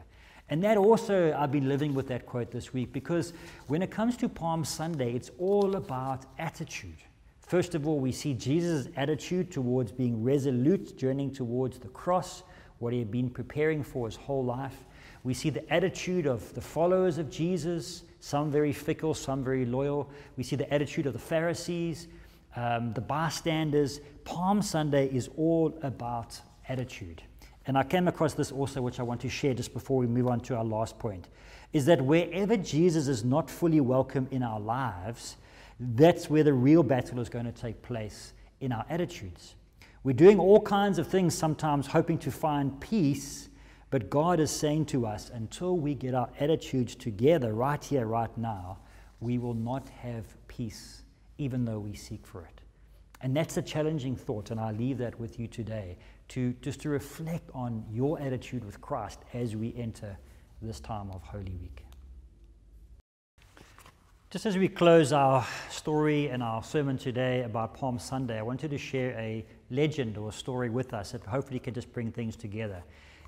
And 0.51 0.63
that 0.63 0.77
also, 0.77 1.35
I've 1.37 1.53
been 1.53 1.69
living 1.69 1.95
with 1.95 2.07
that 2.09 2.25
quote 2.25 2.51
this 2.51 2.73
week 2.73 2.93
because 2.93 3.33
when 3.67 3.83
it 3.83 3.91
comes 3.91 4.17
to 4.19 4.29
Palm 4.29 4.65
Sunday, 4.65 5.15
it's 5.15 5.31
all 5.39 5.77
about 5.77 6.25
attitude. 6.39 6.99
First 7.49 7.75
of 7.75 7.89
all, 7.89 7.99
we 7.99 8.13
see 8.13 8.35
Jesus' 8.35 8.89
attitude 8.95 9.51
towards 9.51 9.91
being 9.91 10.23
resolute, 10.23 10.99
journeying 10.99 11.33
towards 11.33 11.79
the 11.79 11.89
cross, 11.89 12.43
what 12.79 12.93
he 12.93 12.99
had 12.99 13.11
been 13.11 13.31
preparing 13.31 13.83
for 13.83 14.07
his 14.07 14.17
whole 14.17 14.45
life. 14.45 14.85
We 15.25 15.33
see 15.33 15.49
the 15.49 15.67
attitude 15.73 16.27
of 16.27 16.53
the 16.53 16.61
followers 16.61 17.17
of 17.17 17.31
Jesus, 17.31 18.03
some 18.21 18.51
very 18.51 18.75
fickle, 18.75 19.15
some 19.15 19.43
very 19.43 19.65
loyal. 19.65 20.11
We 20.37 20.45
see 20.45 20.57
the 20.57 20.71
attitude 20.73 21.07
of 21.07 21.15
the 21.15 21.19
Pharisees, 21.19 22.09
um, 22.55 22.93
the 22.93 23.01
bystanders. 23.01 24.01
Palm 24.25 24.61
Sunday 24.61 25.09
is 25.09 25.31
all 25.39 25.75
about 25.83 26.39
attitude. 26.69 27.23
And 27.67 27.79
I 27.79 27.83
came 27.83 28.09
across 28.09 28.35
this 28.35 28.53
also, 28.53 28.83
which 28.83 29.01
I 29.01 29.05
want 29.05 29.23
to 29.23 29.31
share 29.31 29.55
just 29.55 29.73
before 29.73 29.97
we 29.97 30.07
move 30.07 30.27
on 30.27 30.41
to 30.41 30.55
our 30.55 30.65
last 30.65 30.99
point, 30.99 31.29
is 31.73 31.87
that 31.87 32.03
wherever 32.03 32.59
Jesus 32.59 33.09
is 33.09 33.25
not 33.25 33.51
fully 33.51 33.81
welcome 33.81 34.29
in 34.31 34.43
our 34.43 34.61
lives, 34.61 35.37
that's 35.81 36.29
where 36.29 36.43
the 36.43 36.53
real 36.53 36.83
battle 36.83 37.21
is 37.21 37.29
going 37.29 37.45
to 37.45 37.53
take 37.53 37.83
place 37.83 38.33
in 38.61 38.73
our 38.73 38.85
attitudes. 38.91 39.55
We're 40.03 40.13
doing 40.13 40.39
all 40.39 40.61
kinds 40.61 40.99
of 40.99 41.07
things 41.07 41.35
sometimes 41.35 41.87
hoping 41.87 42.19
to 42.19 42.31
find 42.31 42.81
peace, 42.81 43.49
but 43.91 44.11
God 44.11 44.41
is 44.41 44.51
saying 44.51 44.87
to 44.87 45.07
us 45.07 45.31
until 45.31 45.77
we 45.77 45.95
get 45.95 46.15
our 46.15 46.29
attitudes 46.41 46.95
together 46.95 47.53
right 47.53 47.83
here, 47.83 48.07
right 48.07 48.37
now, 48.37 48.79
we 49.21 49.39
will 49.39 49.55
not 49.55 49.89
have 49.89 50.25
peace, 50.47 51.03
even 51.39 51.65
though 51.65 51.81
we 51.81 51.95
seek 51.95 52.27
for 52.27 52.43
it. 52.43 52.61
And 53.21 53.37
that's 53.37 53.57
a 53.57 53.63
challenging 53.63 54.15
thought, 54.15 54.51
and 54.51 54.61
I 54.61 54.71
leave 54.71 54.99
that 54.99 55.19
with 55.19 55.41
you 55.41 55.49
today 55.49 55.99
to 56.29 56.55
just 56.61 56.81
to 56.83 56.89
reflect 56.89 57.51
on 57.53 57.85
your 57.91 58.21
attitude 58.21 58.65
with 58.65 58.81
Christ 58.81 59.21
as 59.35 59.57
we 59.57 59.75
enter 59.77 60.17
this 60.63 60.79
time 60.79 61.11
of 61.11 61.23
Holy 61.23 61.57
Week. 61.61 61.88
Just 64.31 64.45
as 64.45 64.59
we 64.59 64.69
close 64.69 65.11
our 65.15 65.47
story 65.71 66.29
and 66.29 66.43
our 66.43 66.63
sermon 66.63 66.99
today 66.99 67.45
about 67.45 67.73
Palm 67.73 67.99
Sunday, 67.99 68.39
I 68.39 68.43
wanted 68.43 68.71
to 68.73 68.77
share 68.77 69.13
a 69.13 69.43
legend 69.71 70.19
or 70.19 70.29
a 70.29 70.33
story 70.33 70.69
with 70.69 70.93
us 70.93 71.13
that 71.13 71.25
hopefully 71.25 71.59
can 71.59 71.73
just 71.73 71.91
bring 71.95 72.13
things 72.13 72.37
together. 72.37 72.83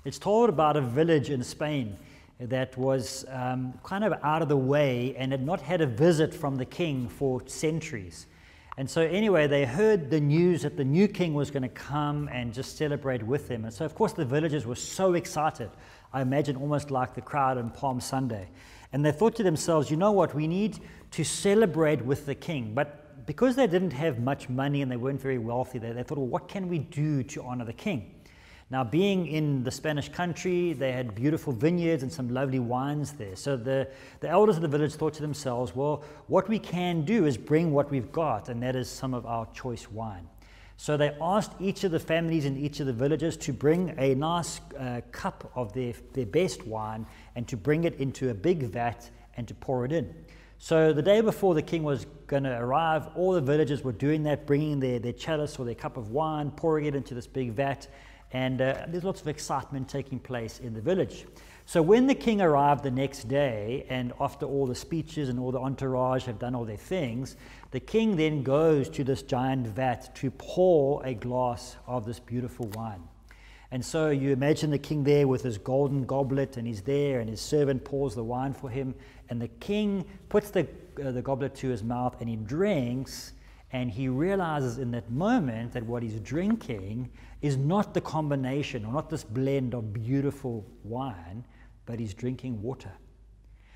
It's 0.05 0.19
told 0.19 0.49
about 0.49 0.77
a 0.77 0.81
village 0.81 1.31
in 1.31 1.43
Spain. 1.43 1.97
that 2.37 2.77
was 2.77 3.25
um, 3.29 3.73
kind 3.83 4.03
of 4.03 4.13
out 4.21 4.43
of 4.43 4.47
the 4.47 4.57
way 4.57 5.15
and 5.17 5.31
had 5.31 5.43
not 5.43 5.59
had 5.59 5.81
a 5.81 5.87
visit 5.87 6.35
from 6.35 6.55
the 6.55 6.65
king 6.65 7.09
for 7.09 7.41
centuries. 7.47 8.27
And 8.77 8.89
so, 8.89 9.01
anyway, 9.01 9.47
they 9.47 9.65
heard 9.65 10.11
the 10.11 10.19
news 10.19 10.61
that 10.61 10.77
the 10.77 10.85
new 10.85 11.07
king 11.07 11.33
was 11.33 11.49
going 11.51 11.63
to 11.63 11.69
come 11.69 12.29
and 12.31 12.53
just 12.53 12.77
celebrate 12.77 13.21
with 13.23 13.47
them. 13.47 13.65
And 13.65 13.73
so, 13.73 13.85
of 13.85 13.95
course, 13.95 14.13
the 14.13 14.23
villagers 14.23 14.67
were 14.67 14.75
so 14.75 15.15
excited. 15.15 15.71
I 16.13 16.21
imagine 16.21 16.55
almost 16.55 16.91
like 16.91 17.13
the 17.13 17.21
crowd 17.21 17.57
on 17.57 17.69
Palm 17.69 17.99
Sunday. 18.01 18.49
And 18.93 19.05
they 19.05 19.11
thought 19.11 19.35
to 19.37 19.43
themselves, 19.43 19.89
you 19.89 19.97
know 19.97 20.11
what, 20.11 20.35
we 20.35 20.47
need 20.47 20.79
to 21.11 21.23
celebrate 21.23 22.01
with 22.01 22.25
the 22.25 22.35
king. 22.35 22.73
But 22.73 23.25
because 23.25 23.55
they 23.55 23.67
didn't 23.67 23.91
have 23.91 24.19
much 24.19 24.49
money 24.49 24.81
and 24.81 24.91
they 24.91 24.97
weren't 24.97 25.21
very 25.21 25.37
wealthy, 25.37 25.79
they, 25.79 25.91
they 25.91 26.03
thought, 26.03 26.17
well, 26.17 26.27
what 26.27 26.47
can 26.47 26.67
we 26.67 26.79
do 26.79 27.23
to 27.23 27.43
honor 27.43 27.65
the 27.65 27.73
king? 27.73 28.15
Now, 28.69 28.85
being 28.85 29.27
in 29.27 29.65
the 29.65 29.71
Spanish 29.71 30.07
country, 30.07 30.71
they 30.71 30.93
had 30.93 31.13
beautiful 31.13 31.51
vineyards 31.51 32.03
and 32.03 32.11
some 32.11 32.29
lovely 32.29 32.59
wines 32.59 33.11
there. 33.11 33.35
So 33.35 33.57
the, 33.57 33.89
the 34.21 34.29
elders 34.29 34.55
of 34.55 34.61
the 34.61 34.69
village 34.69 34.93
thought 34.93 35.13
to 35.15 35.21
themselves, 35.21 35.75
well, 35.75 36.05
what 36.27 36.47
we 36.47 36.57
can 36.57 37.03
do 37.03 37.25
is 37.25 37.37
bring 37.37 37.73
what 37.73 37.91
we've 37.91 38.13
got, 38.13 38.47
and 38.47 38.63
that 38.63 38.77
is 38.77 38.89
some 38.89 39.13
of 39.13 39.25
our 39.25 39.45
choice 39.53 39.91
wine. 39.91 40.25
So 40.81 40.97
they 40.97 41.15
asked 41.21 41.51
each 41.59 41.83
of 41.83 41.91
the 41.91 41.99
families 41.99 42.45
in 42.45 42.57
each 42.57 42.79
of 42.79 42.87
the 42.87 42.93
villages 42.93 43.37
to 43.37 43.53
bring 43.53 43.93
a 43.99 44.15
nice 44.15 44.61
uh, 44.79 45.01
cup 45.11 45.51
of 45.53 45.71
their, 45.73 45.93
their 46.13 46.25
best 46.25 46.65
wine 46.65 47.05
and 47.35 47.47
to 47.49 47.55
bring 47.55 47.83
it 47.83 47.93
into 47.99 48.31
a 48.31 48.33
big 48.33 48.63
vat 48.63 49.07
and 49.37 49.47
to 49.47 49.53
pour 49.53 49.85
it 49.85 49.91
in. 49.91 50.11
So 50.57 50.91
the 50.91 51.03
day 51.03 51.21
before 51.21 51.53
the 51.53 51.61
king 51.61 51.83
was 51.83 52.07
going 52.25 52.45
to 52.45 52.59
arrive, 52.59 53.09
all 53.15 53.33
the 53.33 53.41
villagers 53.41 53.83
were 53.83 53.91
doing 53.91 54.23
that, 54.23 54.47
bringing 54.47 54.79
their, 54.79 54.97
their 54.97 55.13
chalice 55.13 55.59
or 55.59 55.67
their 55.67 55.75
cup 55.75 55.97
of 55.97 56.09
wine, 56.09 56.49
pouring 56.49 56.85
it 56.85 56.95
into 56.95 57.13
this 57.13 57.27
big 57.27 57.51
vat 57.51 57.87
and 58.33 58.61
uh, 58.61 58.85
there's 58.87 59.03
lots 59.03 59.21
of 59.21 59.27
excitement 59.27 59.89
taking 59.89 60.19
place 60.19 60.59
in 60.59 60.73
the 60.73 60.81
village. 60.81 61.25
So 61.71 61.81
when 61.81 62.05
the 62.05 62.15
king 62.15 62.41
arrived 62.41 62.83
the 62.83 62.91
next 62.91 63.29
day, 63.29 63.85
and 63.87 64.11
after 64.19 64.45
all 64.45 64.67
the 64.67 64.75
speeches 64.75 65.29
and 65.29 65.39
all 65.39 65.53
the 65.53 65.59
entourage 65.61 66.25
have 66.25 66.37
done 66.37 66.53
all 66.53 66.65
their 66.65 66.75
things, 66.75 67.37
the 67.71 67.79
king 67.79 68.17
then 68.17 68.43
goes 68.43 68.89
to 68.89 69.05
this 69.05 69.21
giant 69.21 69.67
vat 69.67 70.13
to 70.15 70.31
pour 70.31 71.01
a 71.05 71.13
glass 71.13 71.77
of 71.87 72.05
this 72.05 72.19
beautiful 72.19 72.67
wine. 72.73 73.01
And 73.71 73.85
so 73.85 74.09
you 74.09 74.33
imagine 74.33 74.69
the 74.69 74.77
king 74.77 75.05
there 75.05 75.29
with 75.29 75.43
his 75.43 75.57
golden 75.57 76.03
goblet, 76.05 76.57
and 76.57 76.67
he's 76.67 76.81
there, 76.81 77.21
and 77.21 77.29
his 77.29 77.39
servant 77.39 77.85
pours 77.85 78.15
the 78.15 78.23
wine 78.25 78.51
for 78.51 78.69
him. 78.69 78.93
And 79.29 79.41
the 79.41 79.47
king 79.47 80.03
puts 80.27 80.49
the, 80.49 80.67
uh, 81.01 81.11
the 81.11 81.21
goblet 81.21 81.55
to 81.55 81.69
his 81.69 81.83
mouth 81.83 82.19
and 82.19 82.27
he 82.27 82.35
drinks, 82.35 83.31
and 83.71 83.89
he 83.89 84.09
realizes 84.09 84.77
in 84.77 84.91
that 84.91 85.09
moment 85.09 85.71
that 85.71 85.85
what 85.85 86.03
he's 86.03 86.19
drinking 86.19 87.09
is 87.41 87.55
not 87.55 87.93
the 87.93 88.01
combination 88.01 88.83
or 88.83 88.91
not 88.91 89.09
this 89.09 89.23
blend 89.23 89.73
of 89.73 89.93
beautiful 89.93 90.65
wine, 90.83 91.45
but 91.85 91.99
he's 91.99 92.13
drinking 92.13 92.61
water. 92.61 92.91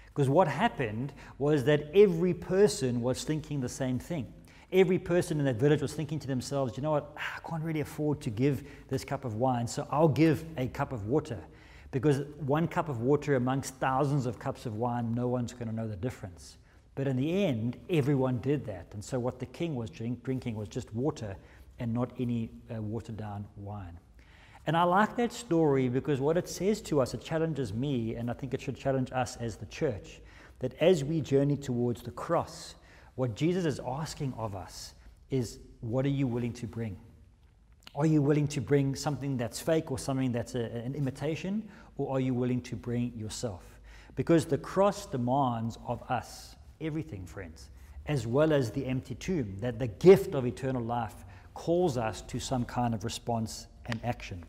Because 0.06 0.30
what 0.30 0.48
happened 0.48 1.12
was 1.38 1.65
that 1.65 1.89
every 1.94 2.34
person 2.34 3.02
was 3.02 3.24
thinking 3.24 3.60
the 3.60 3.70
same 3.70 4.00
thing. 4.00 4.32
Every 4.72 4.98
person 4.98 5.39
in 5.39 5.46
that 5.46 5.58
village 5.58 5.82
was 5.82 5.94
thinking 5.94 6.20
to 6.20 6.28
themselves, 6.28 6.78
you 6.78 6.84
know 6.84 6.91
what, 6.91 7.15
I 7.18 7.48
can't 7.48 7.63
really 7.63 7.82
afford 7.82 8.22
to 8.22 8.30
give 8.30 8.63
this 8.88 9.04
cup 9.04 9.26
of 9.26 9.36
wine, 9.36 9.68
so 9.68 9.88
I'll 9.91 10.08
give 10.08 10.44
a 10.58 10.68
cup 10.68 10.91
of 10.91 11.08
water. 11.08 11.39
Because 11.91 12.24
one 12.46 12.68
cup 12.68 12.89
of 12.89 13.02
water 13.02 13.36
amongst 13.36 13.76
thousands 13.76 14.26
of 14.26 14.39
cups 14.39 14.65
of 14.65 14.76
wine, 14.76 15.13
no 15.13 15.28
one's 15.28 15.54
going 15.54 15.68
to 15.68 15.76
know 15.76 15.88
the 15.88 15.96
difference. 15.96 16.58
But 16.96 17.08
in 17.08 17.18
the 17.18 17.46
end, 17.46 17.78
everyone 17.89 18.39
did 18.39 18.65
that. 18.65 18.88
And 18.94 19.04
so 19.04 19.20
what 19.20 19.39
the 19.39 19.46
king 19.46 19.76
was 19.76 19.89
drink, 19.89 20.24
drinking 20.24 20.56
was 20.56 20.68
just 20.70 20.94
water 20.94 21.36
and 21.80 21.94
not 21.94 22.12
any 22.20 22.50
uh, 22.74 22.82
watered 22.82 23.18
down 23.18 23.46
wine. 23.58 24.00
And 24.67 24.75
I 24.75 24.84
like 24.84 25.15
that 25.17 25.32
story 25.32 25.89
because 25.89 26.19
what 26.19 26.38
it 26.38 26.49
says 26.49 26.82
to 26.84 27.01
us, 27.01 27.13
it 27.13 27.21
challenges 27.21 27.73
me, 27.73 28.15
and 28.15 28.32
I 28.32 28.34
think 28.34 28.54
it 28.54 28.62
should 28.62 28.75
challenge 28.75 29.12
us 29.12 29.38
as 29.38 29.58
the 29.58 29.67
church, 29.67 30.21
that 30.60 30.73
as 30.82 31.04
we 31.04 31.21
journey 31.21 31.56
towards 31.56 32.01
the 32.01 32.12
cross, 32.12 32.75
what 33.15 33.36
Jesus 33.36 33.65
is 33.65 33.80
asking 33.86 34.34
of 34.38 34.56
us 34.56 34.93
is 35.30 35.60
what 35.82 36.06
are 36.06 36.10
you 36.10 36.25
willing 36.25 36.54
to 36.54 36.65
bring? 36.65 36.97
Are 37.95 38.06
you 38.06 38.21
willing 38.21 38.47
to 38.49 38.62
bring 38.62 38.95
something 38.95 39.38
that's 39.38 39.60
fake 39.60 39.91
or 39.91 39.99
something 39.99 40.32
that's 40.32 40.56
a, 40.56 40.63
an 40.63 40.95
imitation, 40.95 41.69
or 41.97 42.17
are 42.17 42.19
you 42.19 42.34
willing 42.34 42.62
to 42.62 42.75
bring 42.75 43.13
yourself? 43.15 43.63
Because 44.15 44.45
the 44.45 44.58
cross 44.58 45.06
demands 45.06 45.78
of 45.88 46.01
us 46.10 46.56
everything, 46.82 47.25
friends, 47.25 47.69
as 48.08 48.28
well 48.28 48.51
as 48.51 48.71
the 48.71 48.86
empty 48.86 49.15
tomb, 49.15 49.58
that 49.60 49.80
the 49.80 49.88
gift 49.88 50.36
of 50.36 50.45
eternal 50.45 50.84
life 50.84 51.23
calls 51.54 51.97
us 51.97 52.21
to 52.21 52.39
some 52.39 52.65
kind 52.65 52.93
of 52.93 53.04
response 53.04 53.67
and 53.86 53.99
action. 54.04 54.43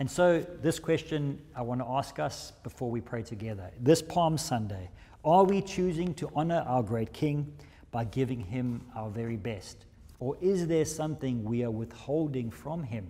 And 0.00 0.10
so, 0.10 0.44
this 0.60 0.80
question 0.80 1.40
I 1.54 1.62
want 1.62 1.80
to 1.80 1.86
ask 1.86 2.18
us 2.18 2.52
before 2.64 2.90
we 2.90 3.00
pray 3.00 3.22
together. 3.22 3.70
This 3.78 4.02
Palm 4.02 4.36
Sunday, 4.36 4.90
are 5.24 5.44
we 5.44 5.62
choosing 5.62 6.14
to 6.14 6.30
honor 6.34 6.64
our 6.66 6.82
great 6.82 7.12
King 7.12 7.52
by 7.92 8.04
giving 8.04 8.40
him 8.40 8.84
our 8.96 9.08
very 9.08 9.36
best? 9.36 9.84
Or 10.18 10.36
is 10.40 10.66
there 10.66 10.84
something 10.84 11.44
we 11.44 11.62
are 11.62 11.70
withholding 11.70 12.50
from 12.50 12.82
him? 12.82 13.06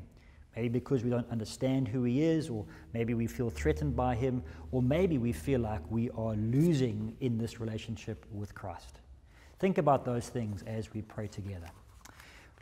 Maybe 0.55 0.69
because 0.69 1.03
we 1.03 1.11
don't 1.11 1.29
understand 1.31 1.89
who 1.89 2.05
he 2.05 2.23
is, 2.23 2.51
or 2.51 2.67
maybe 2.93 3.15
we 3.15 3.27
feel 3.27 3.49
threatened 3.49 3.97
by 3.97 4.15
him, 4.15 4.43
or 4.71 4.83
maybe 4.83 5.17
we 5.17 5.33
feel 5.33 5.61
like 5.61 5.81
we 5.91 6.11
are 6.11 6.35
losing 6.35 7.17
in 7.21 7.39
this 7.39 7.61
relationship 7.61 8.27
with 8.31 8.55
Christ. 8.55 9.01
Think 9.59 9.79
about 9.79 10.05
those 10.05 10.29
things 10.29 10.63
as 10.67 10.93
we 10.93 11.01
pray 11.01 11.29
together. 11.29 11.71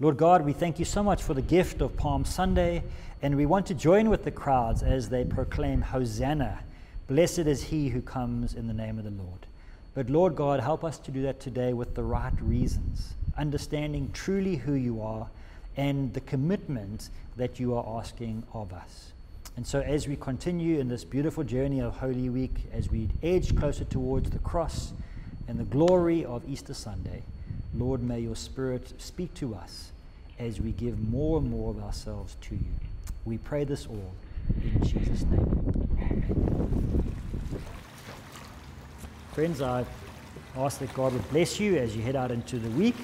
Lord 0.03 0.17
God, 0.17 0.45
we 0.45 0.53
thank 0.53 0.81
you 0.81 0.85
so 0.85 1.01
much 1.01 1.23
for 1.23 1.33
the 1.33 1.41
gift 1.41 1.81
of 1.81 1.97
Palm 1.97 2.25
Sunday, 2.25 2.83
and 3.23 3.37
we 3.37 3.47
want 3.47 3.67
to 3.67 3.75
join 3.75 4.11
with 4.11 4.25
the 4.25 4.33
crowds 4.33 4.83
as 4.83 5.09
they 5.09 5.25
proclaim, 5.25 5.81
Hosanna! 5.81 6.59
Blessed 7.07 7.47
is 7.47 7.63
he 7.63 7.89
who 7.89 8.03
comes 8.03 8.55
in 8.55 8.67
the 8.67 8.75
name 8.75 8.99
of 8.99 9.05
the 9.05 9.13
Lord. 9.13 9.47
But 9.95 10.11
Lord 10.11 10.35
God, 10.35 10.59
help 10.59 10.83
us 10.83 10.99
to 10.99 11.13
do 11.13 11.23
that 11.23 11.39
today 11.39 11.73
with 11.73 11.95
the 11.95 12.03
right 12.03 12.33
reasons, 12.41 13.15
understanding 13.39 14.11
truly 14.13 14.57
who 14.57 14.73
you 14.73 15.01
are 15.01 15.29
and 15.77 16.13
the 16.15 16.21
commitment 16.23 17.11
that 17.37 17.61
you 17.61 17.77
are 17.77 18.01
asking 18.01 18.43
of 18.55 18.73
us. 18.73 19.13
And 19.57 19.65
so, 19.65 19.83
as 19.83 20.09
we 20.09 20.17
continue 20.17 20.81
in 20.81 20.89
this 20.89 21.05
beautiful 21.05 21.45
journey 21.45 21.81
of 21.81 21.99
Holy 21.99 22.29
Week, 22.29 22.65
as 22.73 22.91
we 22.91 23.09
edge 23.23 23.55
closer 23.55 23.85
towards 23.85 24.31
the 24.31 24.41
cross 24.41 24.95
and 25.47 25.61
the 25.61 25.65
glory 25.65 26.25
of 26.25 26.43
Easter 26.49 26.75
Sunday, 26.75 27.23
Lord, 27.75 28.03
may 28.03 28.21
your 28.21 28.37
Spirit 28.37 28.93
speak 28.99 29.33
to 29.35 29.55
us 29.55 29.91
as 30.39 30.61
we 30.61 30.73
give 30.73 30.99
more 31.09 31.39
and 31.39 31.51
more 31.51 31.71
of 31.71 31.83
ourselves 31.83 32.37
to 32.43 32.55
you. 32.55 32.73
We 33.25 33.39
pray 33.39 33.65
this 33.65 33.87
all 33.87 34.13
in 34.63 34.85
Jesus' 34.85 35.23
name. 35.23 35.89
Amen. 36.01 37.15
Friends, 39.33 39.63
I 39.63 39.85
ask 40.57 40.79
that 40.81 40.93
God 40.93 41.13
would 41.13 41.31
bless 41.31 41.59
you 41.59 41.77
as 41.77 41.97
you 41.97 42.03
head 42.03 42.17
out 42.17 42.31
into 42.31 42.59
the 42.59 42.71
week. 42.71 42.97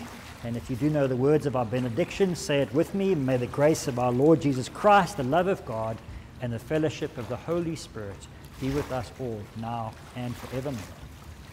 And 0.44 0.56
if 0.56 0.68
you 0.70 0.76
do 0.76 0.90
know 0.90 1.06
the 1.06 1.16
words 1.16 1.46
of 1.46 1.56
our 1.56 1.64
benediction, 1.64 2.36
say 2.36 2.60
it 2.60 2.72
with 2.74 2.94
me. 2.94 3.14
May 3.14 3.38
the 3.38 3.46
grace 3.46 3.88
of 3.88 3.98
our 3.98 4.12
Lord 4.12 4.42
Jesus 4.42 4.68
Christ, 4.68 5.16
the 5.16 5.24
love 5.24 5.48
of 5.48 5.64
God, 5.64 5.96
and 6.40 6.52
the 6.52 6.58
fellowship 6.58 7.16
of 7.18 7.28
the 7.28 7.36
Holy 7.36 7.74
Spirit 7.74 8.26
be 8.60 8.70
with 8.70 8.90
us 8.92 9.10
all 9.18 9.40
now 9.56 9.92
and 10.16 10.36
forevermore. 10.36 10.80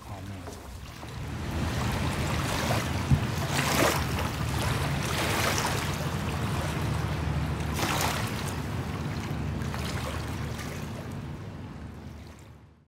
Amen. 0.10 0.65